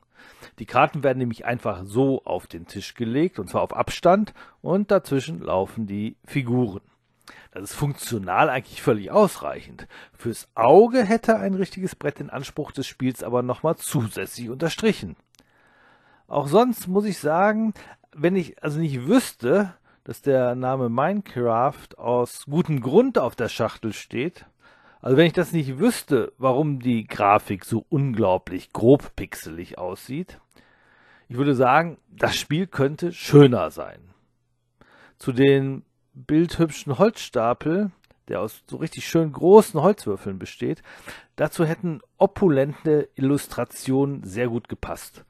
Die 0.59 0.65
Karten 0.65 1.03
werden 1.03 1.19
nämlich 1.19 1.45
einfach 1.45 1.83
so 1.83 2.23
auf 2.25 2.47
den 2.47 2.67
Tisch 2.67 2.93
gelegt, 2.93 3.39
und 3.39 3.49
zwar 3.49 3.61
auf 3.61 3.75
Abstand, 3.75 4.33
und 4.61 4.91
dazwischen 4.91 5.41
laufen 5.41 5.87
die 5.87 6.15
Figuren. 6.25 6.81
Das 7.51 7.63
ist 7.63 7.75
funktional 7.75 8.49
eigentlich 8.49 8.81
völlig 8.81 9.11
ausreichend. 9.11 9.87
Fürs 10.13 10.47
Auge 10.55 11.03
hätte 11.03 11.37
ein 11.37 11.53
richtiges 11.53 11.95
Brett 11.95 12.19
den 12.19 12.29
Anspruch 12.29 12.71
des 12.71 12.87
Spiels 12.87 13.23
aber 13.23 13.41
nochmal 13.41 13.75
zusätzlich 13.77 14.49
unterstrichen. 14.49 15.15
Auch 16.27 16.47
sonst 16.47 16.87
muss 16.87 17.05
ich 17.05 17.19
sagen, 17.19 17.73
wenn 18.13 18.35
ich 18.35 18.61
also 18.63 18.79
nicht 18.79 19.07
wüsste, 19.07 19.73
dass 20.03 20.21
der 20.21 20.55
Name 20.55 20.89
Minecraft 20.89 21.97
aus 21.97 22.45
gutem 22.45 22.81
Grund 22.81 23.17
auf 23.17 23.35
der 23.35 23.49
Schachtel 23.49 23.93
steht, 23.93 24.45
also 25.01 25.17
wenn 25.17 25.27
ich 25.27 25.33
das 25.33 25.53
nicht 25.53 25.79
wüsste, 25.79 26.33
warum 26.37 26.79
die 26.79 27.05
Grafik 27.05 27.65
so 27.65 27.85
unglaublich 27.89 28.73
grob 28.73 29.15
pixelig 29.15 29.77
aussieht, 29.77 30.39
ich 31.29 31.37
würde 31.37 31.55
sagen, 31.55 31.97
das 32.09 32.35
Spiel 32.35 32.67
könnte 32.67 33.11
schöner 33.11 33.69
sein. 33.69 33.99
Zu 35.17 35.33
den 35.33 35.83
bildhübschen 36.13 36.97
Holzstapel, 36.97 37.91
der 38.27 38.41
aus 38.41 38.63
so 38.67 38.77
richtig 38.77 39.07
schön 39.07 39.31
großen 39.31 39.81
Holzwürfeln 39.81 40.39
besteht, 40.39 40.81
dazu 41.35 41.65
hätten 41.65 42.01
opulente 42.17 43.09
Illustrationen 43.15 44.23
sehr 44.23 44.47
gut 44.47 44.67
gepasst. 44.69 45.25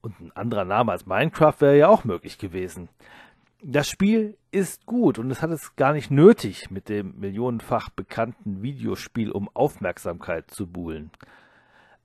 Und 0.00 0.20
ein 0.20 0.32
anderer 0.32 0.64
Name 0.64 0.92
als 0.92 1.06
Minecraft 1.06 1.60
wäre 1.60 1.78
ja 1.78 1.88
auch 1.88 2.04
möglich 2.04 2.38
gewesen. 2.38 2.88
Das 3.64 3.88
Spiel 3.88 4.36
ist 4.50 4.86
gut 4.86 5.20
und 5.20 5.30
es 5.30 5.40
hat 5.40 5.50
es 5.50 5.76
gar 5.76 5.92
nicht 5.92 6.10
nötig, 6.10 6.72
mit 6.72 6.88
dem 6.88 7.20
millionenfach 7.20 7.90
bekannten 7.90 8.60
Videospiel 8.60 9.30
um 9.30 9.48
Aufmerksamkeit 9.54 10.50
zu 10.50 10.66
buhlen. 10.66 11.12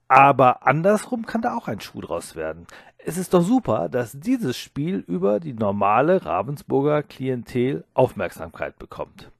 Aber 0.06 0.64
andersrum 0.68 1.26
kann 1.26 1.42
da 1.42 1.56
auch 1.56 1.66
ein 1.66 1.80
Schuh 1.80 2.00
draus 2.00 2.36
werden. 2.36 2.68
Es 2.98 3.18
ist 3.18 3.34
doch 3.34 3.42
super, 3.42 3.88
dass 3.88 4.20
dieses 4.20 4.56
Spiel 4.56 5.02
über 5.08 5.40
die 5.40 5.52
normale 5.52 6.24
Ravensburger 6.24 7.02
Klientel 7.02 7.84
Aufmerksamkeit 7.92 8.78
bekommt. 8.78 9.32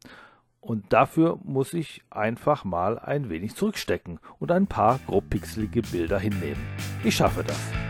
Und 0.60 0.92
dafür 0.92 1.38
muss 1.44 1.72
ich 1.72 2.02
einfach 2.10 2.64
mal 2.64 2.98
ein 2.98 3.30
wenig 3.30 3.54
zurückstecken 3.54 4.18
und 4.40 4.50
ein 4.50 4.66
paar 4.66 4.98
grobpixelige 5.06 5.82
Bilder 5.82 6.18
hinnehmen. 6.18 6.66
Ich 7.04 7.14
schaffe 7.14 7.44
das. 7.44 7.87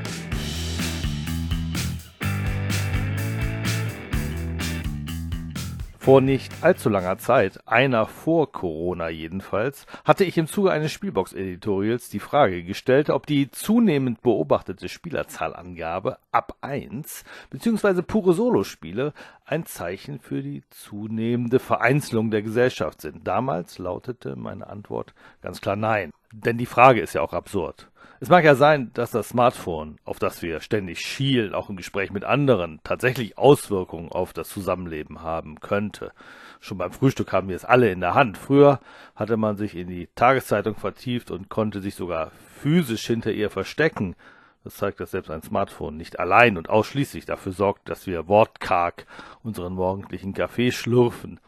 Vor 6.08 6.22
nicht 6.22 6.50
allzu 6.62 6.88
langer 6.88 7.18
Zeit, 7.18 7.60
einer 7.68 8.06
vor 8.06 8.50
Corona 8.50 9.10
jedenfalls, 9.10 9.84
hatte 10.06 10.24
ich 10.24 10.38
im 10.38 10.46
Zuge 10.46 10.70
eines 10.70 10.90
Spielbox-Editorials 10.90 12.08
die 12.08 12.18
Frage 12.18 12.64
gestellt, 12.64 13.10
ob 13.10 13.26
die 13.26 13.50
zunehmend 13.50 14.22
beobachtete 14.22 14.88
Spielerzahlangabe 14.88 16.16
ab 16.32 16.56
1 16.62 17.24
bzw. 17.50 18.00
pure 18.00 18.32
Solospiele 18.32 19.12
ein 19.44 19.66
Zeichen 19.66 20.18
für 20.18 20.40
die 20.40 20.62
zunehmende 20.70 21.58
Vereinzelung 21.58 22.30
der 22.30 22.40
Gesellschaft 22.40 23.02
sind. 23.02 23.28
Damals 23.28 23.76
lautete 23.76 24.34
meine 24.34 24.66
Antwort 24.66 25.12
ganz 25.42 25.60
klar 25.60 25.76
nein. 25.76 26.10
Denn 26.32 26.56
die 26.56 26.64
Frage 26.64 27.02
ist 27.02 27.12
ja 27.12 27.20
auch 27.20 27.34
absurd. 27.34 27.90
Es 28.20 28.30
mag 28.30 28.44
ja 28.44 28.56
sein, 28.56 28.90
dass 28.94 29.12
das 29.12 29.28
Smartphone, 29.28 30.00
auf 30.04 30.18
das 30.18 30.42
wir 30.42 30.58
ständig 30.58 30.98
schielen, 30.98 31.54
auch 31.54 31.70
im 31.70 31.76
Gespräch 31.76 32.10
mit 32.10 32.24
anderen, 32.24 32.80
tatsächlich 32.82 33.38
Auswirkungen 33.38 34.10
auf 34.10 34.32
das 34.32 34.48
Zusammenleben 34.48 35.22
haben 35.22 35.60
könnte. 35.60 36.10
Schon 36.58 36.78
beim 36.78 36.90
Frühstück 36.90 37.32
haben 37.32 37.48
wir 37.48 37.54
es 37.54 37.64
alle 37.64 37.92
in 37.92 38.00
der 38.00 38.14
Hand. 38.14 38.36
Früher 38.36 38.80
hatte 39.14 39.36
man 39.36 39.56
sich 39.56 39.76
in 39.76 39.86
die 39.86 40.08
Tageszeitung 40.16 40.74
vertieft 40.74 41.30
und 41.30 41.48
konnte 41.48 41.80
sich 41.80 41.94
sogar 41.94 42.32
physisch 42.60 43.06
hinter 43.06 43.30
ihr 43.30 43.50
verstecken. 43.50 44.16
Das 44.64 44.74
zeigt, 44.74 44.98
dass 44.98 45.12
selbst 45.12 45.30
ein 45.30 45.42
Smartphone 45.42 45.96
nicht 45.96 46.18
allein 46.18 46.58
und 46.58 46.68
ausschließlich 46.68 47.24
dafür 47.24 47.52
sorgt, 47.52 47.88
dass 47.88 48.08
wir 48.08 48.26
wortkarg 48.26 49.06
unseren 49.44 49.74
morgendlichen 49.74 50.34
Kaffee 50.34 50.72
schlürfen. 50.72 51.38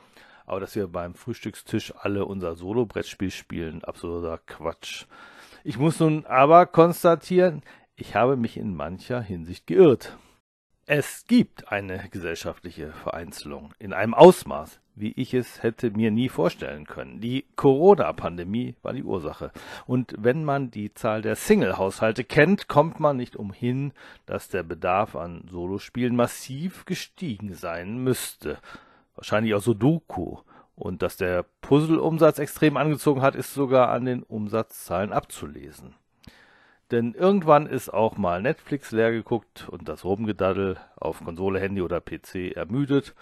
Aber 0.47 0.61
dass 0.61 0.77
wir 0.77 0.87
beim 0.87 1.15
Frühstückstisch 1.15 1.93
alle 1.99 2.27
unser 2.27 2.55
Solo-Brettspiel 2.55 3.33
spielen, 3.33 3.83
absurder 3.83 4.39
Quatsch. 4.47 5.07
Ich 5.62 5.79
muss 5.79 6.01
nun 6.01 6.25
aber 6.25 6.64
konstatieren, 6.66 7.62
ich 7.94 8.14
habe 8.14 8.37
mich 8.37 8.57
in 8.57 8.75
mancher 8.75 9.20
Hinsicht 9.20 9.66
geirrt. 9.66 10.16
Es 10.87 11.27
gibt 11.27 11.70
eine 11.70 12.09
gesellschaftliche 12.11 12.92
Vereinzelung 12.92 13.75
in 13.79 13.92
einem 13.92 14.14
Ausmaß, 14.14 14.81
wie 14.94 15.12
ich 15.12 15.35
es 15.35 15.62
hätte 15.62 15.90
mir 15.90 16.11
nie 16.11 16.31
vorstellen 16.31 16.87
können. 16.87 17.20
Die 17.20 17.44
Corona-Pandemie 17.57 18.75
war 18.83 18.94
die 18.94 19.05
Ursache. 19.05 19.53
Und 19.87 20.14
wenn 20.18 20.44
man 20.44 20.70
die 20.70 20.94
Zahl 20.94 21.20
der 21.20 21.37
Single-Haushalte 21.37 22.25
kennt, 22.25 22.66
kommt 22.66 22.99
man 22.99 23.18
nicht 23.18 23.37
umhin, 23.37 23.92
dass 24.25 24.49
der 24.49 24.62
Bedarf 24.62 25.14
an 25.14 25.44
Solospielen 25.49 26.16
massiv 26.16 26.87
gestiegen 26.87 27.55
sein 27.55 27.99
müsste. 28.03 28.59
Wahrscheinlich 29.14 29.55
auch 29.55 29.61
Sudoku 29.61 30.38
und 30.81 31.03
dass 31.03 31.19
der 31.19 31.45
Puzzle-Umsatz 31.61 32.38
extrem 32.38 32.79
angezogen 32.79 33.21
hat, 33.21 33.35
ist 33.35 33.53
sogar 33.53 33.90
an 33.90 34.07
den 34.07 34.23
Umsatzzahlen 34.23 35.12
abzulesen. 35.12 35.95
Denn 36.90 37.12
irgendwann 37.12 37.66
ist 37.66 37.93
auch 37.93 38.16
mal 38.16 38.40
Netflix 38.40 38.90
leer 38.90 39.12
geguckt 39.12 39.69
und 39.69 39.88
das 39.88 40.05
Rumgedaddel 40.05 40.79
auf 40.97 41.23
Konsole, 41.23 41.61
Handy 41.61 41.83
oder 41.83 42.01
PC 42.01 42.57
ermüdet 42.57 43.14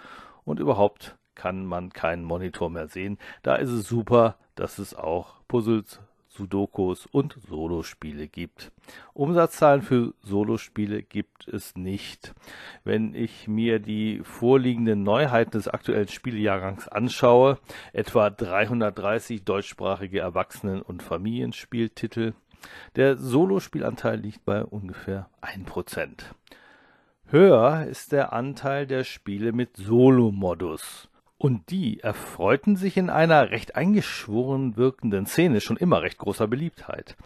und 0.44 0.60
überhaupt 0.60 1.16
kann 1.34 1.66
man 1.66 1.90
keinen 1.90 2.22
Monitor 2.22 2.70
mehr 2.70 2.86
sehen. 2.86 3.18
Da 3.42 3.56
ist 3.56 3.70
es 3.70 3.88
super, 3.88 4.36
dass 4.54 4.78
es 4.78 4.94
auch 4.94 5.34
Puzzles, 5.48 6.00
Sudokus 6.38 7.06
und 7.06 7.36
Solospiele 7.48 8.28
gibt. 8.28 8.70
Umsatzzahlen 9.12 9.82
für 9.82 10.14
Solospiele 10.22 11.02
gibt 11.02 11.48
es 11.48 11.76
nicht. 11.76 12.32
Wenn 12.84 13.14
ich 13.14 13.48
mir 13.48 13.80
die 13.80 14.20
vorliegenden 14.22 15.02
Neuheiten 15.02 15.50
des 15.50 15.66
aktuellen 15.66 16.08
Spielejahrgangs 16.08 16.86
anschaue, 16.88 17.58
etwa 17.92 18.30
330 18.30 19.44
deutschsprachige 19.44 20.20
Erwachsenen- 20.20 20.82
und 20.82 21.02
Familienspieltitel, 21.02 22.34
der 22.94 23.16
Solospielanteil 23.16 24.18
liegt 24.20 24.44
bei 24.44 24.64
ungefähr 24.64 25.28
1%. 25.42 26.22
Höher 27.26 27.84
ist 27.86 28.12
der 28.12 28.32
Anteil 28.32 28.86
der 28.86 29.04
Spiele 29.04 29.52
mit 29.52 29.76
Solo-Modus. 29.76 31.08
Und 31.38 31.70
die 31.70 32.00
erfreuten 32.00 32.74
sich 32.74 32.96
in 32.96 33.10
einer 33.10 33.50
recht 33.50 33.76
eingeschworen 33.76 34.76
wirkenden 34.76 35.26
Szene 35.26 35.60
schon 35.60 35.76
immer 35.76 36.02
recht 36.02 36.18
großer 36.18 36.48
Beliebtheit. 36.48 37.16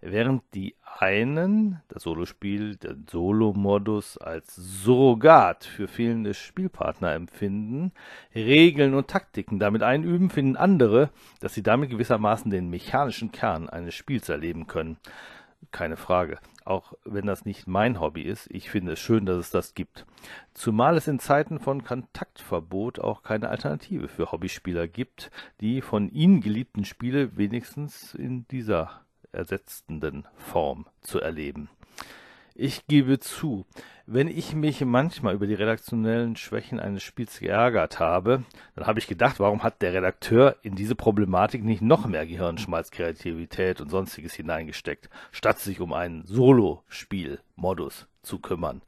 Während 0.00 0.42
die 0.54 0.74
einen 0.98 1.80
das 1.88 2.02
Solospiel, 2.02 2.76
den 2.76 3.06
Solo-Modus 3.08 4.18
als 4.18 4.56
Surrogat 4.56 5.64
für 5.64 5.88
fehlende 5.88 6.34
Spielpartner 6.34 7.12
empfinden, 7.12 7.92
Regeln 8.34 8.94
und 8.94 9.08
Taktiken 9.08 9.58
damit 9.58 9.82
einüben, 9.82 10.30
finden 10.30 10.56
andere, 10.56 11.10
dass 11.40 11.54
sie 11.54 11.62
damit 11.62 11.90
gewissermaßen 11.90 12.50
den 12.50 12.70
mechanischen 12.70 13.30
Kern 13.30 13.68
eines 13.68 13.94
Spiels 13.94 14.28
erleben 14.28 14.66
können. 14.66 14.96
Keine 15.70 15.96
Frage 15.96 16.38
auch 16.70 16.94
wenn 17.04 17.26
das 17.26 17.44
nicht 17.44 17.66
mein 17.66 18.00
Hobby 18.00 18.22
ist. 18.22 18.48
Ich 18.50 18.70
finde 18.70 18.92
es 18.92 19.00
schön, 19.00 19.26
dass 19.26 19.36
es 19.36 19.50
das 19.50 19.74
gibt. 19.74 20.06
Zumal 20.54 20.96
es 20.96 21.08
in 21.08 21.18
Zeiten 21.18 21.58
von 21.58 21.84
Kontaktverbot 21.84 23.00
auch 23.00 23.22
keine 23.22 23.48
Alternative 23.48 24.08
für 24.08 24.32
Hobbyspieler 24.32 24.88
gibt, 24.88 25.30
die 25.60 25.82
von 25.82 26.08
ihnen 26.10 26.40
geliebten 26.40 26.84
Spiele 26.84 27.36
wenigstens 27.36 28.14
in 28.14 28.46
dieser 28.48 29.02
ersetzenden 29.32 30.26
Form 30.36 30.86
zu 31.00 31.20
erleben. 31.20 31.68
Ich 32.54 32.86
gebe 32.86 33.18
zu, 33.18 33.66
wenn 34.12 34.26
ich 34.26 34.56
mich 34.56 34.84
manchmal 34.84 35.36
über 35.36 35.46
die 35.46 35.54
redaktionellen 35.54 36.34
Schwächen 36.34 36.80
eines 36.80 37.04
Spiels 37.04 37.38
geärgert 37.38 38.00
habe, 38.00 38.42
dann 38.74 38.86
habe 38.88 38.98
ich 38.98 39.06
gedacht, 39.06 39.38
warum 39.38 39.62
hat 39.62 39.82
der 39.82 39.92
Redakteur 39.92 40.56
in 40.62 40.74
diese 40.74 40.96
Problematik 40.96 41.62
nicht 41.62 41.80
noch 41.80 42.06
mehr 42.06 42.26
Gehirnschmalz, 42.26 42.90
Kreativität 42.90 43.80
und 43.80 43.88
sonstiges 43.88 44.34
hineingesteckt, 44.34 45.08
statt 45.30 45.60
sich 45.60 45.80
um 45.80 45.92
einen 45.92 46.26
Solo-Spiel-Modus 46.26 48.08
zu 48.22 48.40
kümmern. 48.40 48.82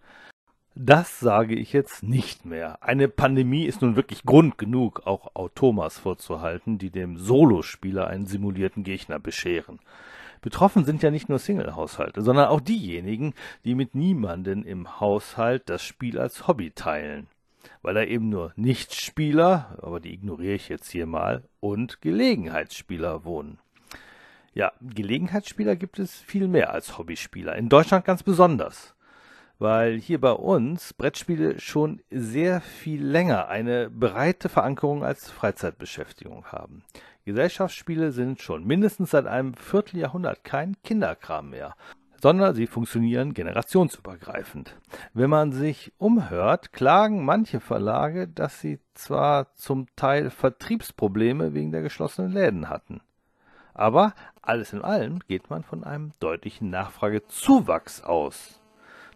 Das 0.75 1.21
sage 1.21 1.55
ich 1.55 1.73
jetzt 1.73 2.03
nicht 2.03 2.45
mehr. 2.45 2.83
Eine 2.83 3.07
Pandemie 3.07 3.67
ist 3.67 3.81
nun 3.81 3.95
wirklich 3.95 4.25
Grund 4.25 4.59
genug, 4.59 5.07
auch 5.07 5.37
Automas 5.37 5.99
vorzuhalten, 5.99 6.79
die 6.79 6.91
dem 6.91 7.17
Solospieler 7.17 8.09
einen 8.09 8.27
simulierten 8.27 8.83
Gegner 8.83 9.21
bescheren. 9.21 9.79
Betroffen 10.43 10.85
sind 10.85 11.03
ja 11.05 11.11
nicht 11.11 11.29
nur 11.29 11.39
Single-Haushalte, 11.39 12.21
sondern 12.21 12.49
auch 12.49 12.61
diejenigen, 12.61 13.33
die 13.65 13.77
mit 13.77 13.95
niemanden 13.95 14.65
im 14.65 15.01
Haushalt 15.01 15.63
das 15.67 15.83
Spiel 15.83 16.19
als 16.19 16.49
Hobby 16.49 16.73
teilen. 16.73 17.29
Weil 17.81 17.95
da 17.95 18.03
eben 18.03 18.29
nur 18.29 18.53
Nichtspieler, 18.57 19.79
aber 19.81 20.01
die 20.01 20.13
ignoriere 20.13 20.55
ich 20.55 20.69
jetzt 20.69 20.91
hier 20.91 21.07
mal, 21.07 21.45
und 21.61 22.03
Gelegenheitsspieler 22.03 23.25
wohnen. 23.25 23.61
Ja, 24.53 24.73
Gelegenheitsspieler 24.81 25.77
gibt 25.77 26.01
es 26.01 26.21
viel 26.21 26.49
mehr 26.49 26.73
als 26.73 26.99
Hobbyspieler. 26.99 27.55
In 27.55 27.69
Deutschland 27.69 28.05
ganz 28.05 28.25
besonders 28.25 28.95
weil 29.63 30.01
hier 30.01 30.21
bei 30.21 30.33
uns 30.33 30.93
Brettspiele 30.93 31.61
schon 31.61 32.01
sehr 32.11 32.61
viel 32.61 33.01
länger 33.01 33.47
eine 33.47 33.89
breite 33.91 34.49
Verankerung 34.49 35.05
als 35.05 35.31
Freizeitbeschäftigung 35.31 36.47
haben. 36.47 36.83
Gesellschaftsspiele 37.25 38.11
sind 38.11 38.43
schon 38.43 38.67
mindestens 38.67 39.13
seit 39.13 39.27
einem 39.27 39.55
Vierteljahrhundert 39.55 40.43
kein 40.43 40.75
Kinderkram 40.83 41.51
mehr, 41.51 41.77
sondern 42.21 42.57
sie 42.57 42.67
funktionieren 42.67 43.35
generationsübergreifend. 43.35 44.75
Wenn 45.15 45.31
man 45.31 45.53
sich 45.53 45.93
umhört, 45.97 46.73
klagen 46.73 47.25
manche 47.25 47.61
Verlage, 47.61 48.27
dass 48.27 48.61
sie 48.61 48.81
zwar 48.95 49.55
zum 49.55 49.87
Teil 49.95 50.31
Vertriebsprobleme 50.31 51.55
wegen 51.55 51.71
der 51.71 51.83
geschlossenen 51.83 52.33
Läden 52.33 52.69
hatten. 52.69 53.01
Aber 53.75 54.15
alles 54.43 54.73
in 54.73 54.83
allem 54.83 55.21
geht 55.21 55.51
man 55.51 55.63
von 55.63 55.85
einem 55.85 56.15
deutlichen 56.19 56.69
Nachfragezuwachs 56.71 58.03
aus. 58.03 58.59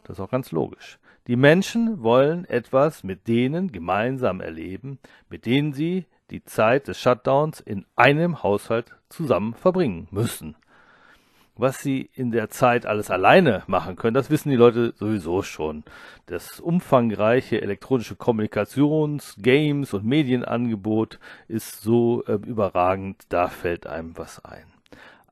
Das 0.07 0.19
ist 0.19 0.25
auch 0.25 0.31
ganz 0.31 0.53
logisch. 0.53 0.99
Die 1.27 1.35
Menschen 1.35 2.05
wollen 2.05 2.45
etwas 2.45 3.03
mit 3.03 3.27
denen 3.27 3.73
gemeinsam 3.73 4.41
erleben, 4.41 5.01
mit 5.29 5.45
denen 5.45 5.73
sie 5.73 6.07
die 6.31 6.45
Zeit 6.45 6.87
des 6.87 7.01
Shutdowns 7.01 7.59
in 7.59 7.85
einem 7.97 8.45
Haushalt 8.45 8.95
zusammen 9.09 9.55
verbringen 9.55 10.07
müssen. 10.13 10.55
Was 11.57 11.81
sie 11.81 12.11
in 12.13 12.31
der 12.31 12.51
Zeit 12.51 12.87
alles 12.87 13.11
alleine 13.11 13.65
machen 13.67 13.97
können, 13.97 14.15
das 14.15 14.31
wissen 14.31 14.51
die 14.51 14.57
Leute 14.57 14.93
sowieso 14.97 15.43
schon. 15.43 15.83
Das 16.27 16.61
umfangreiche 16.61 17.61
elektronische 17.61 18.15
Kommunikations-, 18.15 19.37
Games- 19.43 19.95
und 19.95 20.05
Medienangebot 20.05 21.19
ist 21.49 21.81
so 21.81 22.23
äh, 22.27 22.35
überragend, 22.35 23.25
da 23.31 23.49
fällt 23.49 23.87
einem 23.87 24.17
was 24.17 24.45
ein. 24.45 24.67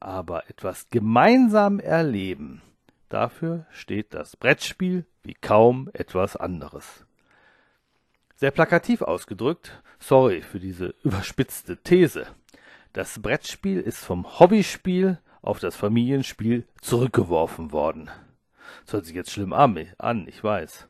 Aber 0.00 0.48
etwas 0.48 0.88
gemeinsam 0.88 1.78
erleben, 1.78 2.62
Dafür 3.08 3.66
steht 3.70 4.14
das 4.14 4.36
Brettspiel 4.36 5.06
wie 5.22 5.34
kaum 5.34 5.90
etwas 5.92 6.36
anderes. 6.36 7.04
Sehr 8.36 8.50
plakativ 8.50 9.02
ausgedrückt, 9.02 9.82
sorry 9.98 10.42
für 10.42 10.60
diese 10.60 10.94
überspitzte 11.04 11.76
These. 11.76 12.26
Das 12.92 13.20
Brettspiel 13.20 13.80
ist 13.80 13.98
vom 14.04 14.38
Hobbyspiel 14.38 15.18
auf 15.42 15.58
das 15.60 15.76
Familienspiel 15.76 16.66
zurückgeworfen 16.80 17.72
worden. 17.72 18.10
Das 18.84 18.94
hört 18.94 19.06
sich 19.06 19.14
jetzt 19.14 19.30
schlimm 19.30 19.52
an, 19.52 20.26
ich 20.26 20.42
weiß. 20.42 20.88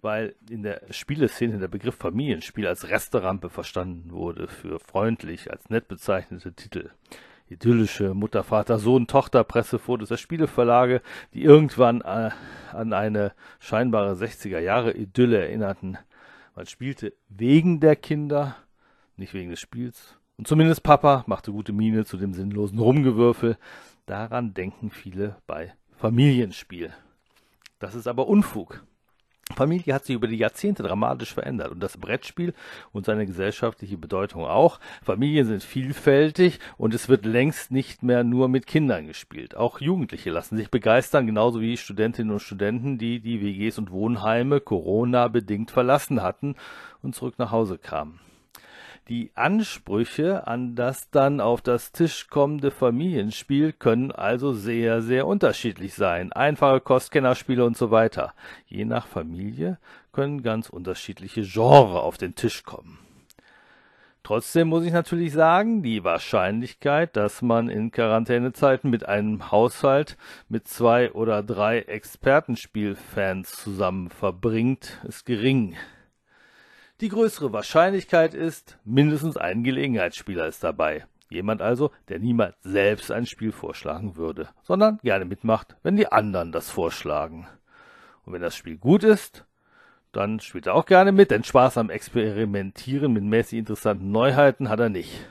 Weil 0.00 0.34
in 0.48 0.62
der 0.62 0.82
Spieleszene 0.90 1.58
der 1.58 1.68
Begriff 1.68 1.96
Familienspiel 1.96 2.66
als 2.66 2.88
Resterampe 2.88 3.50
verstanden 3.50 4.10
wurde 4.10 4.48
für 4.48 4.80
freundlich, 4.80 5.50
als 5.50 5.68
nett 5.68 5.88
bezeichnete 5.88 6.54
Titel 6.54 6.90
idyllische 7.50 8.14
Mutter, 8.14 8.44
Vater, 8.44 8.78
Sohn, 8.78 9.06
Tochter 9.06 9.44
Pressefotos 9.44 10.08
der 10.08 10.16
Spieleverlage, 10.16 11.02
die 11.34 11.42
irgendwann 11.42 12.00
äh, 12.00 12.30
an 12.72 12.92
eine 12.92 13.32
scheinbare 13.58 14.12
60er 14.12 14.58
Jahre 14.58 14.92
Idylle 14.92 15.38
erinnerten. 15.38 15.98
Man 16.54 16.66
spielte 16.66 17.12
wegen 17.28 17.80
der 17.80 17.96
Kinder, 17.96 18.56
nicht 19.16 19.34
wegen 19.34 19.50
des 19.50 19.60
Spiels. 19.60 20.16
Und 20.36 20.46
zumindest 20.46 20.82
Papa 20.82 21.24
machte 21.26 21.52
gute 21.52 21.72
Miene 21.72 22.04
zu 22.04 22.16
dem 22.16 22.32
sinnlosen 22.32 22.78
Rumgewürfel. 22.78 23.58
Daran 24.06 24.54
denken 24.54 24.90
viele 24.90 25.36
bei 25.46 25.74
Familienspiel. 25.98 26.92
Das 27.78 27.94
ist 27.94 28.06
aber 28.06 28.26
Unfug. 28.26 28.82
Familie 29.54 29.94
hat 29.94 30.04
sich 30.04 30.14
über 30.14 30.28
die 30.28 30.36
Jahrzehnte 30.36 30.82
dramatisch 30.82 31.34
verändert 31.34 31.72
und 31.72 31.80
das 31.80 31.96
Brettspiel 31.96 32.54
und 32.92 33.04
seine 33.04 33.26
gesellschaftliche 33.26 33.98
Bedeutung 33.98 34.44
auch. 34.44 34.80
Familien 35.02 35.46
sind 35.46 35.62
vielfältig 35.62 36.60
und 36.78 36.94
es 36.94 37.08
wird 37.08 37.26
längst 37.26 37.70
nicht 37.70 38.02
mehr 38.02 38.24
nur 38.24 38.48
mit 38.48 38.66
Kindern 38.66 39.06
gespielt. 39.06 39.56
Auch 39.56 39.80
Jugendliche 39.80 40.30
lassen 40.30 40.56
sich 40.56 40.70
begeistern, 40.70 41.26
genauso 41.26 41.60
wie 41.60 41.76
Studentinnen 41.76 42.32
und 42.32 42.40
Studenten, 42.40 42.98
die 42.98 43.20
die 43.20 43.42
WGs 43.42 43.78
und 43.78 43.90
Wohnheime 43.90 44.60
Corona 44.60 45.28
bedingt 45.28 45.70
verlassen 45.70 46.22
hatten 46.22 46.54
und 47.02 47.14
zurück 47.14 47.34
nach 47.38 47.50
Hause 47.50 47.78
kamen. 47.78 48.20
Die 49.10 49.32
Ansprüche 49.34 50.46
an 50.46 50.76
das 50.76 51.10
dann 51.10 51.40
auf 51.40 51.62
das 51.62 51.90
Tisch 51.90 52.28
kommende 52.28 52.70
Familienspiel 52.70 53.72
können 53.72 54.12
also 54.12 54.52
sehr, 54.52 55.02
sehr 55.02 55.26
unterschiedlich 55.26 55.94
sein. 55.94 56.32
Einfache 56.32 56.80
Kostkennerspiele 56.80 57.64
und 57.64 57.76
so 57.76 57.90
weiter. 57.90 58.34
Je 58.66 58.84
nach 58.84 59.08
Familie 59.08 59.80
können 60.12 60.44
ganz 60.44 60.70
unterschiedliche 60.70 61.42
Genre 61.42 62.02
auf 62.02 62.18
den 62.18 62.36
Tisch 62.36 62.62
kommen. 62.62 63.00
Trotzdem 64.22 64.68
muss 64.68 64.84
ich 64.84 64.92
natürlich 64.92 65.32
sagen, 65.32 65.82
die 65.82 66.04
Wahrscheinlichkeit, 66.04 67.16
dass 67.16 67.42
man 67.42 67.68
in 67.68 67.90
Quarantänezeiten 67.90 68.90
mit 68.90 69.06
einem 69.06 69.50
Haushalt 69.50 70.16
mit 70.48 70.68
zwei 70.68 71.10
oder 71.10 71.42
drei 71.42 71.80
Expertenspielfans 71.80 73.56
zusammen 73.56 74.08
verbringt, 74.08 75.00
ist 75.02 75.26
gering. 75.26 75.74
Die 77.00 77.08
größere 77.08 77.50
Wahrscheinlichkeit 77.54 78.34
ist, 78.34 78.78
mindestens 78.84 79.38
ein 79.38 79.64
Gelegenheitsspieler 79.64 80.46
ist 80.46 80.62
dabei. 80.62 81.06
Jemand 81.30 81.62
also, 81.62 81.92
der 82.10 82.18
niemals 82.18 82.56
selbst 82.62 83.10
ein 83.10 83.24
Spiel 83.24 83.52
vorschlagen 83.52 84.16
würde, 84.16 84.50
sondern 84.62 84.98
gerne 85.02 85.24
mitmacht, 85.24 85.76
wenn 85.82 85.96
die 85.96 86.12
anderen 86.12 86.52
das 86.52 86.68
vorschlagen. 86.68 87.48
Und 88.26 88.34
wenn 88.34 88.42
das 88.42 88.54
Spiel 88.54 88.76
gut 88.76 89.02
ist, 89.02 89.46
dann 90.12 90.40
spielt 90.40 90.66
er 90.66 90.74
auch 90.74 90.84
gerne 90.84 91.12
mit, 91.12 91.30
denn 91.30 91.42
Spaß 91.42 91.78
am 91.78 91.88
Experimentieren 91.88 93.14
mit 93.14 93.24
mäßig 93.24 93.60
interessanten 93.60 94.10
Neuheiten 94.10 94.68
hat 94.68 94.80
er 94.80 94.90
nicht. 94.90 95.26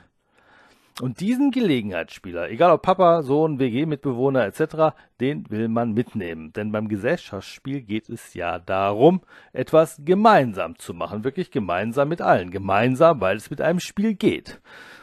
Und 1.00 1.20
diesen 1.20 1.50
Gelegenheitsspieler, 1.50 2.50
egal 2.50 2.72
ob 2.72 2.82
Papa, 2.82 3.22
Sohn, 3.22 3.58
WG-Mitbewohner 3.58 4.44
etc., 4.44 4.94
den 5.18 5.48
will 5.48 5.68
man 5.68 5.92
mitnehmen. 5.92 6.52
Denn 6.52 6.72
beim 6.72 6.88
Gesellschaftsspiel 6.88 7.80
geht 7.80 8.10
es 8.10 8.34
ja 8.34 8.58
darum, 8.58 9.22
etwas 9.54 10.02
gemeinsam 10.04 10.78
zu 10.78 10.92
machen. 10.92 11.24
Wirklich 11.24 11.50
gemeinsam 11.50 12.10
mit 12.10 12.20
allen. 12.20 12.50
Gemeinsam, 12.50 13.20
weil 13.20 13.38
es 13.38 13.48
mit 13.48 13.62
einem 13.62 13.80
Spiel 13.80 14.14
geht. 14.14 14.60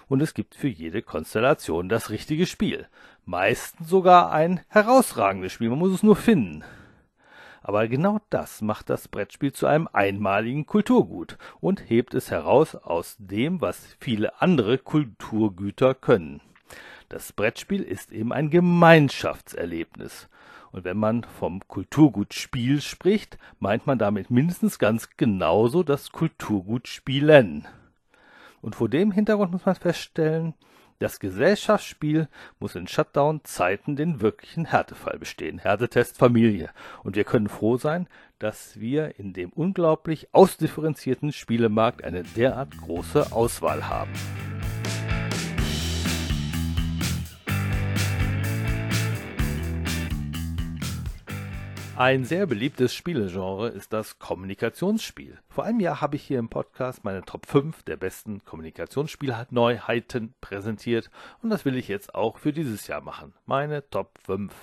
Und 0.08 0.22
es 0.22 0.36
gibt 0.36 0.54
für 0.54 0.68
jede 0.68 1.02
Konstellation 1.02 1.90
das 1.90 2.12
richtige 2.12 2.46
Spiel. 2.46 2.88
Meistens 3.26 3.90
sogar 3.90 4.32
ein 4.32 4.62
herausragendes 4.68 5.52
Spiel. 5.52 5.70
Man 5.70 5.80
muss 5.80 5.94
es 5.94 6.04
nur 6.04 6.16
finden. 6.16 6.64
Aber 7.68 7.90
genau 7.90 8.22
das 8.30 8.62
macht 8.62 8.90
das 8.90 9.10
Brettspiel 9.10 9.52
zu 9.52 9.68
einem 9.68 9.90
einmaligen 9.92 10.66
Kulturgut 10.66 11.38
und 11.60 11.90
hebt 11.90 12.14
es 12.14 12.32
heraus 12.32 12.76
aus 12.76 13.18
dem, 13.20 13.60
was 13.60 13.98
viele 14.00 14.42
andere 14.42 14.78
Kulturgüter 14.78 15.94
können. 15.94 16.40
Das 17.10 17.34
Brettspiel 17.34 17.84
ist 17.84 18.14
eben 18.14 18.32
ein 18.32 18.52
Gemeinschaftserlebnis. 18.52 20.30
Und 20.72 20.86
wenn 20.86 20.96
man 20.96 21.26
vom 21.26 21.60
Kulturgut 21.68 22.34
Spiel 22.34 22.80
spricht, 22.80 23.38
meint 23.60 23.86
man 23.86 24.00
damit 24.00 24.32
mindestens 24.32 24.80
ganz 24.80 25.10
genauso 25.18 25.84
das 25.84 26.14
Kulturgut 26.14 26.88
Spielen. 26.88 27.68
Und 28.62 28.78
vor 28.78 28.88
dem 28.88 29.12
Hintergrund 29.12 29.52
muss 29.52 29.66
man 29.66 29.76
feststellen, 29.76 30.54
das 31.00 31.20
Gesellschaftsspiel 31.20 32.28
muss 32.60 32.76
in 32.76 32.88
Shutdown-Zeiten 32.88 33.96
den 33.96 34.22
wirklichen 34.22 34.66
Härtefall 34.66 35.20
bestehen. 35.20 35.60
Härtetest 35.60 36.18
Familie. 36.18 36.70
Und 37.04 37.16
wir 37.16 37.24
können 37.24 37.50
froh 37.50 37.78
sein, 37.78 38.08
dass 38.40 38.80
wir 38.80 39.20
in 39.20 39.34
dem 39.34 39.50
unglaublich 39.50 40.30
ausdifferenzierten 40.32 41.32
Spielemarkt 41.32 42.04
eine 42.04 42.24
derart 42.24 42.78
große 42.78 43.32
Auswahl 43.32 43.88
haben. 43.88 44.12
Ein 51.98 52.26
sehr 52.26 52.46
beliebtes 52.46 52.94
Spielegenre 52.94 53.70
ist 53.70 53.92
das 53.92 54.20
Kommunikationsspiel. 54.20 55.40
Vor 55.50 55.64
einem 55.64 55.80
Jahr 55.80 56.00
habe 56.00 56.16
ich 56.16 56.22
hier 56.22 56.38
im 56.38 56.48
Podcast 56.48 57.04
meine 57.04 57.24
Top 57.24 57.48
5 57.48 57.82
der 57.82 57.98
besten 57.98 58.46
Kommunikationsspielneuheiten 58.46 60.36
präsentiert 60.40 61.10
und 61.42 61.50
das 61.50 61.66
will 61.66 61.76
ich 61.76 61.88
jetzt 61.88 62.14
auch 62.14 62.38
für 62.38 62.54
dieses 62.54 62.86
Jahr 62.86 63.02
machen. 63.02 63.34
Meine 63.48 63.90
Top 63.90 64.20
5. 64.28 64.54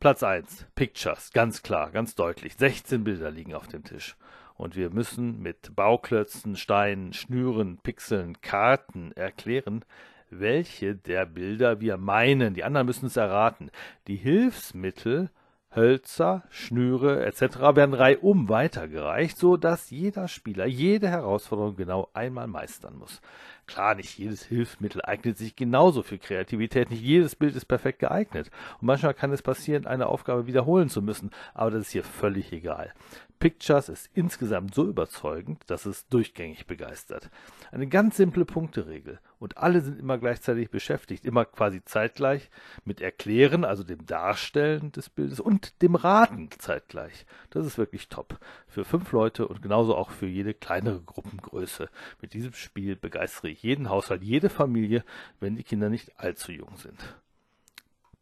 Platz 0.00 0.24
1, 0.24 0.66
Pictures, 0.74 1.30
ganz 1.32 1.62
klar, 1.62 1.92
ganz 1.92 2.16
deutlich. 2.16 2.56
16 2.56 3.04
Bilder 3.04 3.30
liegen 3.30 3.54
auf 3.54 3.68
dem 3.68 3.84
Tisch. 3.84 4.16
Und 4.56 4.74
wir 4.74 4.90
müssen 4.90 5.40
mit 5.40 5.76
Bauklötzen, 5.76 6.56
Steinen, 6.56 7.12
Schnüren, 7.12 7.78
Pixeln, 7.84 8.40
Karten 8.40 9.12
erklären, 9.12 9.84
welche 10.28 10.96
der 10.96 11.24
Bilder 11.24 11.80
wir 11.80 11.98
meinen. 11.98 12.54
Die 12.54 12.64
anderen 12.64 12.88
müssen 12.88 13.06
es 13.06 13.16
erraten. 13.16 13.70
Die 14.08 14.16
Hilfsmittel 14.16 15.30
Hölzer, 15.74 16.44
Schnüre 16.48 17.24
etc. 17.26 17.58
werden 17.76 17.94
reihum 17.94 18.48
weitergereicht, 18.48 19.36
so 19.36 19.56
dass 19.56 19.90
jeder 19.90 20.26
Spieler 20.26 20.66
jede 20.66 21.08
Herausforderung 21.08 21.76
genau 21.76 22.08
einmal 22.14 22.46
meistern 22.46 22.96
muss. 22.96 23.20
Klar, 23.68 23.94
nicht 23.94 24.18
jedes 24.18 24.44
Hilfsmittel 24.46 25.02
eignet 25.04 25.36
sich 25.36 25.54
genauso 25.54 26.02
für 26.02 26.16
Kreativität, 26.16 26.90
nicht 26.90 27.02
jedes 27.02 27.36
Bild 27.36 27.54
ist 27.54 27.66
perfekt 27.66 27.98
geeignet. 27.98 28.50
Und 28.80 28.86
manchmal 28.86 29.12
kann 29.12 29.30
es 29.30 29.42
passieren, 29.42 29.86
eine 29.86 30.06
Aufgabe 30.06 30.46
wiederholen 30.46 30.88
zu 30.88 31.02
müssen, 31.02 31.30
aber 31.52 31.70
das 31.70 31.82
ist 31.82 31.90
hier 31.90 32.02
völlig 32.02 32.50
egal. 32.50 32.94
Pictures 33.38 33.88
ist 33.88 34.10
insgesamt 34.14 34.74
so 34.74 34.84
überzeugend, 34.84 35.62
dass 35.68 35.86
es 35.86 36.08
durchgängig 36.08 36.66
begeistert. 36.66 37.30
Eine 37.70 37.86
ganz 37.86 38.16
simple 38.16 38.44
Punkteregel 38.44 39.20
und 39.38 39.58
alle 39.58 39.80
sind 39.80 40.00
immer 40.00 40.18
gleichzeitig 40.18 40.70
beschäftigt, 40.70 41.24
immer 41.24 41.44
quasi 41.44 41.84
zeitgleich 41.84 42.50
mit 42.84 43.00
Erklären, 43.00 43.64
also 43.64 43.84
dem 43.84 44.06
Darstellen 44.06 44.90
des 44.90 45.08
Bildes 45.08 45.38
und 45.38 45.80
dem 45.82 45.94
Raten 45.94 46.50
zeitgleich. 46.58 47.26
Das 47.50 47.64
ist 47.64 47.78
wirklich 47.78 48.08
top. 48.08 48.40
Für 48.66 48.84
fünf 48.84 49.12
Leute 49.12 49.46
und 49.46 49.62
genauso 49.62 49.94
auch 49.94 50.10
für 50.10 50.26
jede 50.26 50.54
kleinere 50.54 51.00
Gruppengröße. 51.00 51.88
Mit 52.20 52.32
diesem 52.32 52.54
Spiel 52.54 52.96
begeistere 52.96 53.50
ich 53.50 53.57
jeden 53.62 53.90
Haushalt, 53.90 54.22
jede 54.22 54.50
Familie, 54.50 55.04
wenn 55.40 55.56
die 55.56 55.64
Kinder 55.64 55.88
nicht 55.88 56.18
allzu 56.18 56.52
jung 56.52 56.76
sind. 56.76 57.16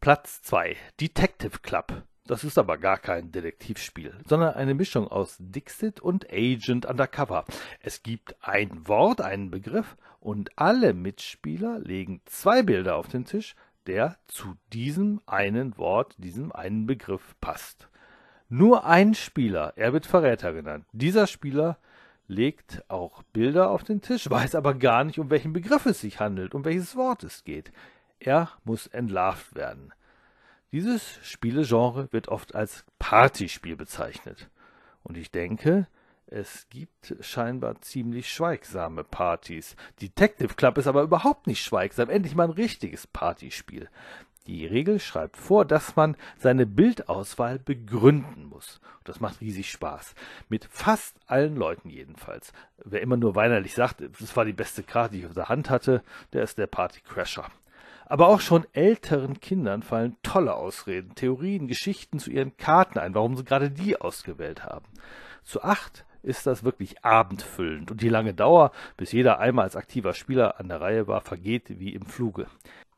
Platz 0.01 0.43
2. 0.43 0.77
Detective 1.01 1.59
Club. 1.61 2.03
Das 2.27 2.43
ist 2.43 2.59
aber 2.59 2.77
gar 2.77 2.99
kein 2.99 3.31
Detektivspiel, 3.31 4.15
sondern 4.27 4.55
eine 4.55 4.75
Mischung 4.75 5.07
aus 5.07 5.37
Dixit 5.39 6.01
und 6.01 6.27
Agent 6.31 6.85
Undercover. 6.85 7.45
Es 7.81 8.03
gibt 8.03 8.35
ein 8.41 8.89
Wort, 8.89 9.21
einen 9.21 9.51
Begriff 9.51 9.97
und 10.19 10.51
alle 10.59 10.93
Mitspieler 10.93 11.79
legen 11.79 12.21
zwei 12.25 12.63
Bilder 12.63 12.97
auf 12.97 13.07
den 13.07 13.25
Tisch, 13.25 13.55
der 13.87 14.17
zu 14.27 14.57
diesem 14.73 15.21
einen 15.27 15.79
Wort, 15.79 16.17
diesem 16.19 16.51
einen 16.51 16.87
Begriff 16.87 17.37
passt. 17.41 17.89
Nur 18.49 18.85
ein 18.85 19.15
Spieler, 19.15 19.73
er 19.77 19.93
wird 19.93 20.07
Verräter 20.07 20.53
genannt. 20.53 20.85
Dieser 20.93 21.27
Spieler 21.27 21.79
legt 22.29 22.85
auch 22.89 23.23
Bilder 23.33 23.71
auf 23.71 23.85
den 23.85 24.01
Tisch, 24.01 24.29
weiß 24.29 24.55
aber 24.55 24.75
gar 24.75 25.05
nicht, 25.05 25.19
um 25.19 25.31
welchen 25.31 25.53
Begriff 25.53 25.87
es 25.87 26.01
sich 26.01 26.21
handelt, 26.21 26.55
um 26.55 26.65
welches 26.65 26.97
Wort 26.97 27.25
es 27.25 27.45
geht. 27.45 27.73
Er 28.19 28.51
muss 28.65 28.87
entlarvt 28.87 29.55
werden. 29.55 29.93
Dieses 30.73 31.19
Spielegenre 31.23 32.13
wird 32.13 32.29
oft 32.29 32.55
als 32.55 32.85
Partyspiel 32.99 33.77
bezeichnet. 33.77 34.51
Und 35.03 35.17
ich 35.17 35.31
denke, 35.31 35.87
es 36.27 36.69
gibt 36.71 37.15
scheinbar 37.21 37.81
ziemlich 37.81 38.33
schweigsame 38.33 39.05
Partys. 39.05 39.77
Detective 40.01 40.55
Club 40.55 40.77
ist 40.79 40.89
aber 40.89 41.03
überhaupt 41.03 41.47
nicht 41.47 41.63
schweigsam. 41.63 42.11
Endlich 42.11 42.35
mal 42.35 42.45
ein 42.45 42.51
richtiges 42.51 43.07
Partyspiel. 43.07 43.89
Die 44.47 44.67
Regel 44.67 45.01
schreibt 45.01 45.37
vor, 45.37 45.65
dass 45.65 45.97
man 45.97 46.17
seine 46.39 46.67
Bildauswahl 46.67 47.59
begründen 47.59 48.45
muss. 48.45 48.81
Das 49.05 49.21
macht 49.21 49.41
riesig 49.41 49.71
Spaß. 49.71 50.15
Mit 50.49 50.67
fast 50.71 51.17
allen 51.27 51.57
Leuten 51.57 51.89
jedenfalls. 51.89 52.53
Wer 52.85 53.03
immer 53.03 53.17
nur 53.17 53.35
weinerlich 53.35 53.75
sagt, 53.75 54.03
das 54.21 54.37
war 54.37 54.45
die 54.45 54.53
beste 54.53 54.83
Karte, 54.83 55.15
die 55.15 55.21
ich 55.21 55.27
auf 55.27 55.35
der 55.35 55.49
Hand 55.49 55.71
hatte, 55.71 56.03
der 56.33 56.43
ist 56.43 56.59
der 56.59 56.69
Partycrasher. 56.69 57.47
Aber 58.09 58.29
auch 58.29 58.41
schon 58.41 58.67
älteren 58.73 59.41
Kindern 59.41 59.83
fallen 59.83 60.17
tolle 60.23 60.55
Ausreden, 60.55 61.17
Theorien, 61.17 61.67
Geschichten 61.67 62.21
zu 62.21 62.31
ihren 62.31 62.57
Karten 62.57 63.01
ein, 63.01 63.15
warum 63.15 63.37
sie 63.37 63.45
gerade 63.45 63.71
die 63.71 64.01
ausgewählt 64.01 64.65
haben. 64.65 64.87
Zu 65.43 65.63
acht 65.63 66.05
ist 66.23 66.47
das 66.47 66.65
wirklich 66.65 67.05
abendfüllend 67.05 67.91
und 67.91 68.03
die 68.03 68.09
lange 68.09 68.35
Dauer, 68.35 68.73
bis 68.97 69.13
jeder 69.13 69.39
einmal 69.39 69.65
als 69.65 69.77
aktiver 69.77 70.13
Spieler 70.13 70.61
an 70.61 70.69
der 70.69 70.81
Reihe 70.81 71.07
war, 71.09 71.21
vergeht 71.21 71.81
wie 71.81 71.95
im 71.95 72.07
Fluge. 72.07 72.47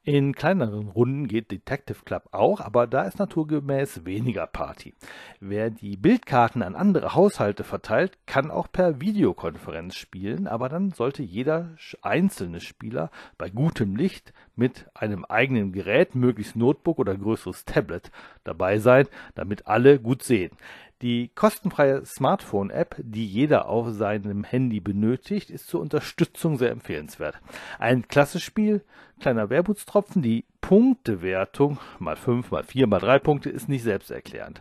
In 0.09 0.35
kleineren 0.35 0.89
Runden 0.89 1.29
geht 1.29 1.51
Detective 1.51 1.99
Club 2.03 2.29
auch, 2.31 2.63
aber 2.63 2.87
da 2.87 3.03
ist 3.03 3.19
naturgemäß 3.19 4.07
weniger 4.07 4.47
Party. 4.47 4.95
Wer 5.39 5.69
die 5.69 5.99
Bildkarten 5.99 6.63
an 6.63 6.77
andere 6.77 7.15
Haushalte 7.15 7.63
verteilt, 7.63 8.17
kann 8.25 8.51
auch 8.51 8.73
per 8.73 9.03
Videokonferenz 9.03 9.97
spielen, 9.97 10.47
aber 10.47 10.71
dann 10.71 10.93
sollte 10.93 11.23
jeder 11.23 11.77
einzelne 12.01 12.61
Spieler 12.61 13.11
bei 13.37 13.51
gutem 13.51 13.97
Licht 13.97 14.33
mit 14.57 14.87
einem 14.95 15.27
eigenen 15.27 15.73
Gerät, 15.73 16.15
möglichst 16.15 16.57
Notebook 16.57 16.99
oder 16.99 17.15
größeres 17.15 17.67
Tablet 17.67 18.11
dabei 18.45 18.79
sein, 18.79 19.09
damit 19.35 19.67
alle 19.67 19.99
gut 19.99 20.23
sehen. 20.23 20.53
Die 21.01 21.31
kostenfreie 21.33 22.05
Smartphone-App, 22.05 22.97
die 22.99 23.25
jeder 23.25 23.69
auf 23.69 23.91
seinem 23.91 24.43
Handy 24.43 24.81
benötigt, 24.81 25.49
ist 25.49 25.69
zur 25.69 25.81
Unterstützung 25.81 26.59
sehr 26.59 26.73
empfehlenswert. 26.73 27.39
Ein 27.79 28.09
klasse 28.09 28.41
Spiel, 28.41 28.83
kleiner 29.21 29.49
Wermutstropfen, 29.49 30.23
die 30.23 30.45
Punktewertung 30.61 31.79
mal 32.01 32.17
5, 32.17 32.51
mal 32.51 32.65
4, 32.65 32.89
mal 32.89 32.99
3 32.99 33.21
Punkte 33.21 33.49
ist 33.49 33.69
nicht 33.69 33.85
selbsterklärend. 33.85 34.61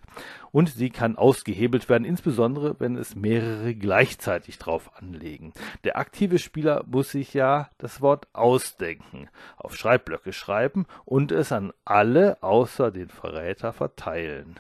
Und 0.52 0.70
sie 0.70 0.92
kann 0.92 1.18
ausgehebelt 1.18 1.90
werden, 1.90 2.06
insbesondere 2.06 2.76
wenn 2.80 2.98
es 2.98 3.16
mehrere 3.16 3.74
gleichzeitig 3.74 4.60
drauf 4.60 4.92
anlegen. 4.96 5.54
Der 5.86 5.98
aktive 5.98 6.38
Spieler 6.38 6.84
muss 6.86 7.10
sich 7.10 7.34
ja 7.34 7.72
das 7.80 8.00
Wort 8.00 8.28
ausdenken, 8.34 9.28
auf 9.56 9.76
Schreibblöcke 9.76 10.34
schreiben 10.34 10.86
und 11.04 11.32
es 11.32 11.52
an 11.52 11.74
alle 11.84 12.44
außer 12.44 12.92
den 12.92 13.10
Verräter 13.10 13.74
verteilen 13.74 14.60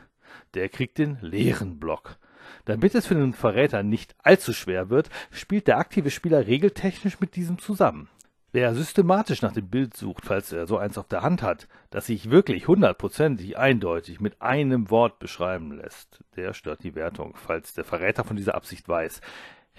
der 0.54 0.69
kriegt 0.69 0.97
den 0.97 1.17
leeren 1.21 1.80
Block. 1.80 2.17
Damit 2.65 2.95
es 2.95 3.08
für 3.08 3.15
den 3.15 3.34
Verräter 3.34 3.84
nicht 3.84 4.15
allzu 4.23 4.54
schwer 4.54 4.89
wird, 4.89 5.10
spielt 5.32 5.67
der 5.67 5.78
aktive 5.78 6.12
Spieler 6.12 6.47
regeltechnisch 6.47 7.19
mit 7.19 7.36
diesem 7.36 7.60
zusammen. 7.60 8.10
Wer 8.54 8.73
systematisch 8.73 9.41
nach 9.41 9.52
dem 9.52 9.67
Bild 9.67 9.95
sucht, 9.95 10.26
falls 10.26 10.52
er 10.54 10.67
so 10.67 10.78
eins 10.78 10.97
auf 10.97 11.08
der 11.08 11.21
Hand 11.21 11.41
hat, 11.41 11.67
das 11.89 12.08
sich 12.08 12.32
wirklich 12.32 12.67
hundertprozentig 12.67 13.58
eindeutig 13.58 14.21
mit 14.21 14.41
einem 14.41 14.89
Wort 14.89 15.19
beschreiben 15.19 15.73
lässt, 15.73 16.23
der 16.38 16.54
stört 16.54 16.84
die 16.84 16.95
Wertung, 16.95 17.36
falls 17.36 17.73
der 17.73 17.84
Verräter 17.84 18.23
von 18.23 18.38
dieser 18.38 18.56
Absicht 18.56 18.88
weiß 18.88 19.21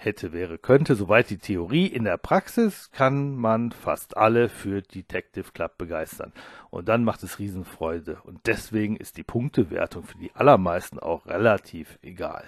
hätte, 0.03 0.33
wäre, 0.33 0.57
könnte. 0.57 0.95
Soweit 0.95 1.29
die 1.29 1.37
Theorie. 1.37 1.87
In 1.87 2.03
der 2.03 2.17
Praxis 2.17 2.91
kann 2.91 3.35
man 3.35 3.71
fast 3.71 4.17
alle 4.17 4.49
für 4.49 4.81
Detective 4.81 5.51
Club 5.51 5.77
begeistern. 5.77 6.33
Und 6.69 6.89
dann 6.89 7.03
macht 7.03 7.23
es 7.23 7.39
Riesenfreude. 7.39 8.19
Und 8.23 8.47
deswegen 8.47 8.95
ist 8.95 9.17
die 9.17 9.23
Punktewertung 9.23 10.03
für 10.03 10.17
die 10.17 10.33
allermeisten 10.33 10.99
auch 10.99 11.25
relativ 11.25 11.99
egal. 12.01 12.43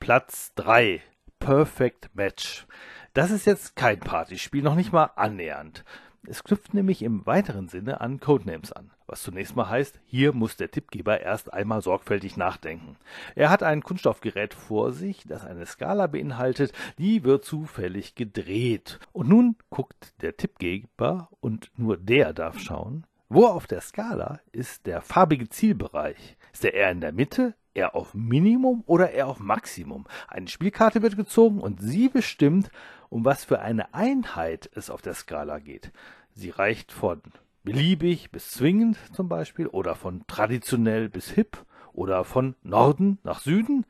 Platz 0.00 0.52
3. 0.56 1.02
Perfect 1.38 2.14
Match. 2.14 2.66
Das 3.14 3.30
ist 3.30 3.46
jetzt 3.46 3.76
kein 3.76 4.00
Partyspiel, 4.00 4.62
noch 4.62 4.74
nicht 4.74 4.92
mal 4.92 5.10
annähernd. 5.16 5.84
Es 6.26 6.44
knüpft 6.44 6.74
nämlich 6.74 7.02
im 7.02 7.24
weiteren 7.26 7.68
Sinne 7.68 8.00
an 8.00 8.20
Codenames 8.20 8.72
an, 8.72 8.90
was 9.08 9.22
zunächst 9.22 9.56
mal 9.56 9.68
heißt, 9.68 9.98
hier 10.04 10.32
muss 10.32 10.56
der 10.56 10.70
Tippgeber 10.70 11.20
erst 11.20 11.52
einmal 11.52 11.80
sorgfältig 11.80 12.36
nachdenken. 12.36 12.96
Er 13.34 13.50
hat 13.50 13.62
ein 13.62 13.82
Kunststoffgerät 13.82 14.54
vor 14.54 14.92
sich, 14.92 15.24
das 15.26 15.44
eine 15.44 15.66
Skala 15.66 16.06
beinhaltet, 16.06 16.72
die 16.98 17.24
wird 17.24 17.44
zufällig 17.44 18.14
gedreht. 18.14 19.00
Und 19.12 19.28
nun 19.28 19.56
guckt 19.70 20.14
der 20.22 20.36
Tippgeber, 20.36 21.30
und 21.40 21.70
nur 21.76 21.96
der 21.96 22.32
darf 22.34 22.58
schauen, 22.58 23.06
wo 23.30 23.46
auf 23.46 23.66
der 23.66 23.80
Skala 23.80 24.40
ist 24.52 24.86
der 24.86 25.00
farbige 25.00 25.48
Zielbereich? 25.48 26.36
Ist 26.52 26.64
er 26.64 26.74
eher 26.74 26.90
in 26.90 27.00
der 27.00 27.12
Mitte, 27.12 27.54
eher 27.74 27.94
auf 27.94 28.14
Minimum 28.14 28.84
oder 28.86 29.10
eher 29.10 29.26
auf 29.26 29.38
Maximum? 29.38 30.06
Eine 30.28 30.48
Spielkarte 30.48 31.02
wird 31.02 31.16
gezogen 31.16 31.60
und 31.60 31.80
sie 31.80 32.08
bestimmt, 32.08 32.70
um 33.08 33.24
was 33.24 33.44
für 33.44 33.60
eine 33.60 33.94
Einheit 33.94 34.70
es 34.74 34.90
auf 34.90 35.02
der 35.02 35.14
Skala 35.14 35.58
geht. 35.58 35.92
Sie 36.32 36.50
reicht 36.50 36.92
von 36.92 37.20
beliebig 37.68 38.30
bis 38.30 38.50
zwingend 38.52 38.96
zum 39.12 39.28
Beispiel 39.28 39.66
oder 39.66 39.94
von 39.94 40.26
traditionell 40.26 41.10
bis 41.10 41.28
hip 41.28 41.58
oder 41.92 42.24
von 42.24 42.54
Norden 42.62 43.18
nach 43.24 43.40
Süden, 43.40 43.84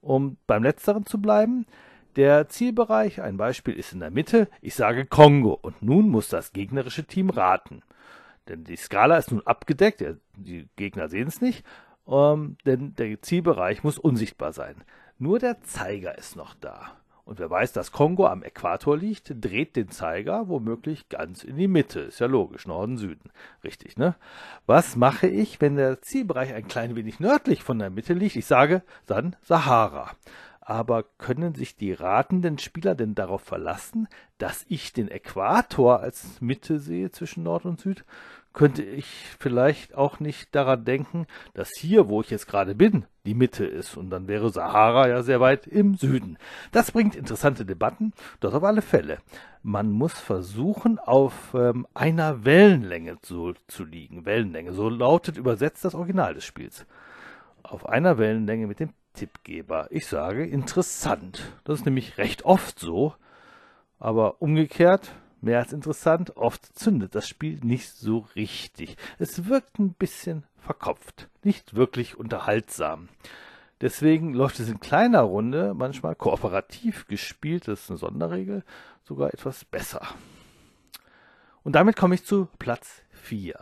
um 0.00 0.36
beim 0.46 0.62
letzteren 0.62 1.06
zu 1.06 1.20
bleiben. 1.20 1.66
Der 2.14 2.48
Zielbereich, 2.48 3.20
ein 3.20 3.36
Beispiel 3.36 3.74
ist 3.74 3.92
in 3.92 3.98
der 3.98 4.12
Mitte, 4.12 4.48
ich 4.60 4.76
sage 4.76 5.06
Kongo 5.06 5.58
und 5.60 5.82
nun 5.82 6.08
muss 6.08 6.28
das 6.28 6.52
gegnerische 6.52 7.04
Team 7.04 7.30
raten. 7.30 7.82
Denn 8.48 8.62
die 8.62 8.76
Skala 8.76 9.16
ist 9.16 9.32
nun 9.32 9.44
abgedeckt, 9.44 10.04
die 10.36 10.68
Gegner 10.76 11.08
sehen 11.08 11.26
es 11.26 11.40
nicht, 11.40 11.66
ähm, 12.06 12.56
denn 12.64 12.94
der 12.94 13.20
Zielbereich 13.22 13.82
muss 13.82 13.98
unsichtbar 13.98 14.52
sein. 14.52 14.84
Nur 15.18 15.40
der 15.40 15.62
Zeiger 15.62 16.16
ist 16.16 16.36
noch 16.36 16.54
da. 16.54 16.92
Und 17.26 17.40
wer 17.40 17.50
weiß, 17.50 17.72
dass 17.72 17.90
Kongo 17.90 18.28
am 18.28 18.44
Äquator 18.44 18.96
liegt, 18.96 19.34
dreht 19.44 19.74
den 19.74 19.90
Zeiger 19.90 20.48
womöglich 20.48 21.08
ganz 21.08 21.42
in 21.42 21.56
die 21.56 21.66
Mitte. 21.66 21.98
Ist 22.02 22.20
ja 22.20 22.28
logisch, 22.28 22.68
Norden, 22.68 22.98
Süden. 22.98 23.30
Richtig, 23.64 23.98
ne? 23.98 24.14
Was 24.66 24.94
mache 24.94 25.26
ich, 25.26 25.60
wenn 25.60 25.74
der 25.74 26.00
Zielbereich 26.00 26.54
ein 26.54 26.68
klein 26.68 26.94
wenig 26.94 27.18
nördlich 27.18 27.64
von 27.64 27.80
der 27.80 27.90
Mitte 27.90 28.14
liegt? 28.14 28.36
Ich 28.36 28.46
sage 28.46 28.82
dann 29.06 29.34
Sahara. 29.42 30.12
Aber 30.60 31.04
können 31.18 31.56
sich 31.56 31.76
die 31.76 31.92
ratenden 31.92 32.58
Spieler 32.58 32.94
denn 32.94 33.16
darauf 33.16 33.42
verlassen, 33.42 34.06
dass 34.38 34.64
ich 34.68 34.92
den 34.92 35.08
Äquator 35.08 35.98
als 35.98 36.40
Mitte 36.40 36.78
sehe 36.78 37.10
zwischen 37.10 37.42
Nord 37.42 37.64
und 37.64 37.80
Süd? 37.80 38.04
Könnte 38.56 38.82
ich 38.82 39.06
vielleicht 39.38 39.94
auch 39.94 40.18
nicht 40.18 40.54
daran 40.54 40.86
denken, 40.86 41.26
dass 41.52 41.72
hier, 41.76 42.08
wo 42.08 42.22
ich 42.22 42.30
jetzt 42.30 42.46
gerade 42.48 42.74
bin, 42.74 43.04
die 43.26 43.34
Mitte 43.34 43.66
ist 43.66 43.98
und 43.98 44.08
dann 44.08 44.28
wäre 44.28 44.48
Sahara 44.48 45.08
ja 45.08 45.22
sehr 45.22 45.42
weit 45.42 45.66
im 45.66 45.94
Süden. 45.94 46.38
Das 46.72 46.92
bringt 46.92 47.16
interessante 47.16 47.66
Debatten, 47.66 48.14
das 48.40 48.54
auf 48.54 48.64
alle 48.64 48.80
Fälle. 48.80 49.18
Man 49.62 49.90
muss 49.90 50.14
versuchen, 50.14 50.98
auf 50.98 51.52
ähm, 51.52 51.86
einer 51.92 52.46
Wellenlänge 52.46 53.20
zu, 53.20 53.52
zu 53.68 53.84
liegen. 53.84 54.24
Wellenlänge, 54.24 54.72
so 54.72 54.88
lautet 54.88 55.36
übersetzt 55.36 55.84
das 55.84 55.94
Original 55.94 56.32
des 56.32 56.44
Spiels. 56.46 56.86
Auf 57.62 57.86
einer 57.86 58.16
Wellenlänge 58.16 58.68
mit 58.68 58.80
dem 58.80 58.94
Tippgeber. 59.12 59.88
Ich 59.90 60.06
sage 60.06 60.46
interessant. 60.46 61.52
Das 61.64 61.80
ist 61.80 61.84
nämlich 61.84 62.16
recht 62.16 62.46
oft 62.46 62.78
so. 62.78 63.12
Aber 63.98 64.40
umgekehrt, 64.40 65.12
mehr 65.46 65.60
als 65.60 65.72
interessant, 65.72 66.36
oft 66.36 66.66
zündet 66.78 67.14
das 67.14 67.26
Spiel 67.26 67.60
nicht 67.62 67.90
so 67.92 68.26
richtig. 68.34 68.96
Es 69.18 69.46
wirkt 69.46 69.78
ein 69.78 69.94
bisschen 69.94 70.44
verkopft, 70.58 71.28
nicht 71.42 71.74
wirklich 71.74 72.18
unterhaltsam. 72.18 73.08
Deswegen 73.80 74.34
läuft 74.34 74.58
es 74.58 74.68
in 74.68 74.80
kleiner 74.80 75.22
Runde, 75.22 75.72
manchmal 75.74 76.14
kooperativ 76.14 77.06
gespielt, 77.06 77.68
das 77.68 77.84
ist 77.84 77.90
eine 77.90 77.98
Sonderregel, 77.98 78.64
sogar 79.04 79.32
etwas 79.32 79.64
besser. 79.64 80.02
Und 81.62 81.72
damit 81.72 81.96
komme 81.96 82.16
ich 82.16 82.24
zu 82.24 82.48
Platz 82.58 83.02
4. 83.10 83.54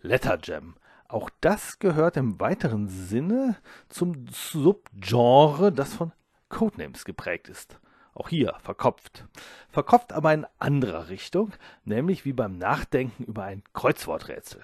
Letter 0.00 0.38
Jam. 0.42 0.76
Auch 1.08 1.30
das 1.40 1.78
gehört 1.78 2.16
im 2.16 2.38
weiteren 2.40 2.88
Sinne 2.88 3.56
zum 3.88 4.26
Subgenre, 4.28 5.72
das 5.72 5.94
von 5.94 6.12
Codenames 6.48 7.04
geprägt 7.04 7.48
ist. 7.48 7.78
Auch 8.14 8.28
hier 8.28 8.54
verkopft. 8.62 9.24
Verkopft 9.70 10.12
aber 10.12 10.32
in 10.32 10.46
anderer 10.58 11.08
Richtung, 11.08 11.52
nämlich 11.84 12.24
wie 12.24 12.32
beim 12.32 12.58
Nachdenken 12.58 13.24
über 13.24 13.44
ein 13.44 13.62
Kreuzworträtsel. 13.72 14.62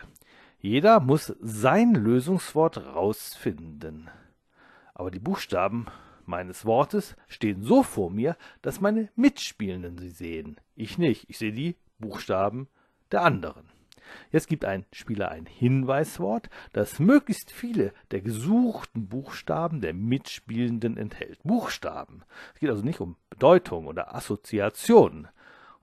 Jeder 0.61 1.01
muss 1.01 1.34
sein 1.40 1.94
Lösungswort 1.94 2.78
rausfinden. 2.78 4.11
Aber 4.94 5.11
die 5.11 5.18
Buchstaben 5.18 5.86
meines 6.26 6.64
Wortes 6.64 7.16
stehen 7.26 7.62
so 7.62 7.82
vor 7.82 8.11
mir, 8.11 8.36
dass 8.62 8.80
meine 8.80 9.09
Mitspielenden 9.16 9.98
sie 9.98 10.11
sehen. 10.11 10.57
Ich 10.76 10.98
nicht. 10.98 11.28
Ich 11.28 11.38
sehe 11.38 11.53
die 11.53 11.76
Buchstaben 11.98 12.68
der 13.11 13.22
anderen. 13.22 13.68
Jetzt 14.30 14.48
gibt 14.48 14.64
ein 14.64 14.84
Spieler 14.92 15.30
ein 15.30 15.46
Hinweiswort, 15.46 16.50
das 16.72 16.98
möglichst 16.98 17.50
viele 17.50 17.92
der 18.11 18.20
gesuchten 18.20 19.08
Buchstaben 19.08 19.80
der 19.80 19.94
Mitspielenden 19.94 20.96
enthält. 20.96 21.42
Buchstaben. 21.42 22.22
Es 22.54 22.61
geht 22.61 22.70
also 22.70 22.84
nicht 22.84 23.00
um 23.00 23.16
Bedeutung 23.28 23.86
oder 23.86 24.14
Assoziationen. 24.14 25.28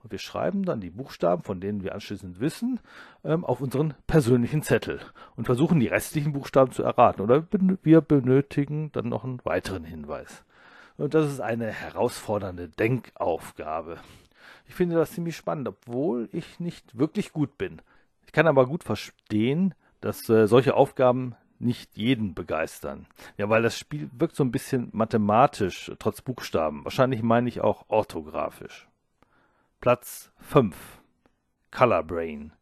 Und 0.02 0.12
wir 0.12 0.18
schreiben 0.18 0.64
dann 0.64 0.80
die 0.80 0.90
Buchstaben, 0.90 1.42
von 1.42 1.60
denen 1.60 1.82
wir 1.82 1.94
anschließend 1.94 2.38
wissen, 2.40 2.78
ähm, 3.24 3.44
auf 3.44 3.60
unseren 3.60 3.94
persönlichen 4.06 4.62
Zettel 4.62 5.00
und 5.36 5.46
versuchen 5.46 5.80
die 5.80 5.88
restlichen 5.88 6.32
Buchstaben 6.32 6.70
zu 6.70 6.82
erraten. 6.84 7.20
Oder 7.20 7.46
wir 7.82 8.00
benötigen 8.00 8.92
dann 8.92 9.08
noch 9.08 9.24
einen 9.24 9.44
weiteren 9.44 9.84
Hinweis. 9.84 10.44
Und 10.96 11.14
das 11.14 11.30
ist 11.30 11.40
eine 11.40 11.70
herausfordernde 11.70 12.68
Denkaufgabe. 12.68 13.98
Ich 14.66 14.74
finde 14.74 14.96
das 14.96 15.12
ziemlich 15.12 15.36
spannend, 15.36 15.68
obwohl 15.68 16.28
ich 16.32 16.60
nicht 16.60 16.98
wirklich 16.98 17.32
gut 17.32 17.56
bin. 17.58 17.80
Ich 18.28 18.32
kann 18.32 18.46
aber 18.46 18.66
gut 18.66 18.84
verstehen, 18.84 19.74
dass 20.02 20.28
äh, 20.28 20.46
solche 20.46 20.74
Aufgaben 20.74 21.34
nicht 21.58 21.96
jeden 21.96 22.34
begeistern. 22.34 23.06
Ja, 23.38 23.48
weil 23.48 23.62
das 23.62 23.78
Spiel 23.78 24.10
wirkt 24.12 24.36
so 24.36 24.44
ein 24.44 24.52
bisschen 24.52 24.90
mathematisch, 24.92 25.90
trotz 25.98 26.20
Buchstaben. 26.20 26.84
Wahrscheinlich 26.84 27.22
meine 27.22 27.48
ich 27.48 27.62
auch 27.62 27.86
orthografisch. 27.88 28.86
Platz 29.80 30.30
5. 30.40 30.76
Color 31.70 32.02
Brain. 32.02 32.52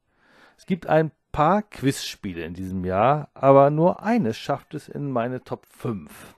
Es 0.56 0.66
gibt 0.66 0.86
ein 0.86 1.10
paar 1.32 1.62
Quizspiele 1.62 2.44
in 2.44 2.54
diesem 2.54 2.84
Jahr, 2.84 3.28
aber 3.34 3.70
nur 3.70 4.04
eines 4.04 4.38
schafft 4.38 4.72
es 4.72 4.88
in 4.88 5.10
meine 5.10 5.42
Top 5.42 5.66
5. 5.66 6.36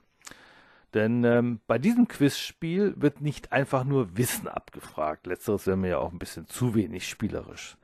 Denn 0.95 1.22
ähm, 1.24 1.61
bei 1.66 1.76
diesem 1.76 2.09
Quizspiel 2.09 2.95
wird 2.97 3.20
nicht 3.20 3.53
einfach 3.53 3.85
nur 3.85 4.16
Wissen 4.16 4.49
abgefragt. 4.49 5.26
Letzteres 5.26 5.66
wäre 5.66 5.76
mir 5.76 5.89
ja 5.91 5.99
auch 5.99 6.12
ein 6.12 6.18
bisschen 6.18 6.47
zu 6.47 6.74
wenig 6.74 7.07
spielerisch 7.07 7.76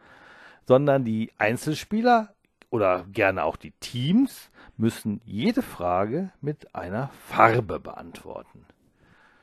sondern 0.66 1.04
die 1.04 1.30
Einzelspieler 1.38 2.34
oder 2.70 3.04
gerne 3.12 3.44
auch 3.44 3.56
die 3.56 3.72
Teams 3.80 4.50
müssen 4.76 5.20
jede 5.24 5.62
Frage 5.62 6.32
mit 6.40 6.74
einer 6.74 7.10
Farbe 7.28 7.78
beantworten. 7.78 8.66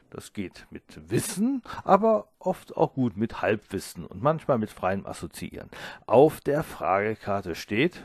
Das 0.10 0.34
geht 0.34 0.68
mit 0.72 0.84
Wissen, 1.10 1.64
aber 1.86 2.28
oft 2.38 2.76
auch 2.76 2.94
gut 2.94 3.16
mit 3.16 3.42
Halbwissen 3.42 4.06
und 4.06 4.22
manchmal 4.22 4.58
mit 4.58 4.70
freiem 4.70 5.06
Assoziieren. 5.06 5.70
Auf 6.06 6.42
der 6.42 6.64
Fragekarte 6.64 7.56
steht 7.56 8.04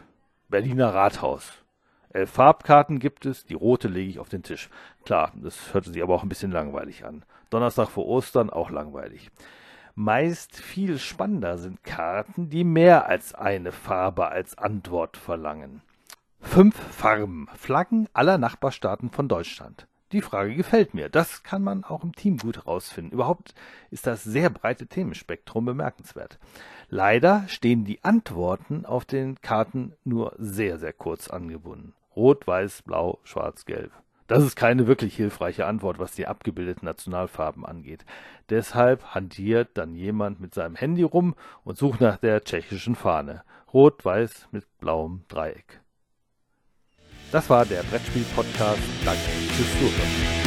Berliner 0.49 0.95
Rathaus. 0.95 1.53
Elf 2.11 2.31
Farbkarten 2.31 3.01
gibt 3.01 3.27
es, 3.27 3.45
die 3.45 3.55
rote 3.55 3.89
lege 3.89 4.09
ich 4.09 4.19
auf 4.21 4.29
den 4.29 4.45
Tisch. 4.45 4.71
Klar, 5.05 5.33
das 5.35 5.75
hörte 5.75 5.91
sich 5.91 6.03
aber 6.03 6.15
auch 6.15 6.23
ein 6.23 6.29
bisschen 6.29 6.53
langweilig 6.53 7.05
an. 7.05 7.25
Donnerstag 7.51 7.89
vor 7.89 8.07
Ostern 8.07 8.51
auch 8.51 8.71
langweilig. 8.71 9.31
Meist 9.99 10.55
viel 10.55 10.99
spannender 10.99 11.57
sind 11.57 11.83
Karten, 11.83 12.51
die 12.51 12.65
mehr 12.65 13.07
als 13.07 13.35
eine 13.35 13.73
Farbe 13.73 14.29
als 14.29 14.59
Antwort 14.59 15.17
verlangen. 15.17 15.81
Fünf 16.39 16.77
Farben, 16.77 17.49
Flaggen 17.57 18.07
aller 18.13 18.37
Nachbarstaaten 18.37 19.11
von 19.11 19.27
Deutschland. 19.27 19.87
Die 20.13 20.21
Frage 20.21 20.55
gefällt 20.55 20.93
mir. 20.93 21.09
Das 21.09 21.45
kann 21.45 21.65
man 21.65 21.83
auch 21.83 22.05
im 22.05 22.15
Team 22.15 22.37
gut 22.37 22.59
herausfinden. 22.59 23.11
Überhaupt 23.11 23.55
ist 23.91 24.07
das 24.07 24.23
sehr 24.23 24.51
breite 24.51 24.87
Themenspektrum 24.87 25.65
bemerkenswert. 25.65 26.39
Leider 26.91 27.45
stehen 27.49 27.87
die 27.87 28.05
Antworten 28.05 28.85
auf 28.85 29.07
den 29.07 29.41
Karten 29.41 29.95
nur 30.05 30.35
sehr, 30.37 30.79
sehr 30.79 30.93
kurz 30.93 31.29
angebunden. 31.29 31.95
Rot, 32.15 32.47
Weiß, 32.47 32.83
Blau, 32.83 33.19
Schwarz, 33.25 33.65
Gelb. 33.65 33.93
Das 34.27 34.43
ist 34.43 34.57
keine 34.57 34.87
wirklich 34.87 35.15
hilfreiche 35.15 35.67
Antwort, 35.67 35.99
was 35.99 36.13
die 36.13 36.27
abgebildeten 36.27 36.87
Nationalfarben 36.87 37.65
angeht. 37.65 38.05
Deshalb 38.51 39.15
hantiert 39.15 39.71
dann 39.75 39.95
jemand 39.95 40.41
mit 40.41 40.55
seinem 40.55 40.75
Handy 40.75 41.03
rum 41.03 41.35
und 41.65 41.79
sucht 41.79 42.01
nach 42.01 42.17
der 42.17 42.43
tschechischen 42.43 42.97
Fahne. 42.97 43.43
Rot-Weiß 43.73 44.49
mit 44.53 44.65
blauem 44.79 45.25
Dreieck. 45.29 45.81
Das 47.33 47.51
war 47.51 47.65
der 47.67 47.83
Brettspiel-Podcast. 47.83 48.81
Danke 49.05 49.21
fürs 49.21 49.73
Zuhören. 49.73 50.46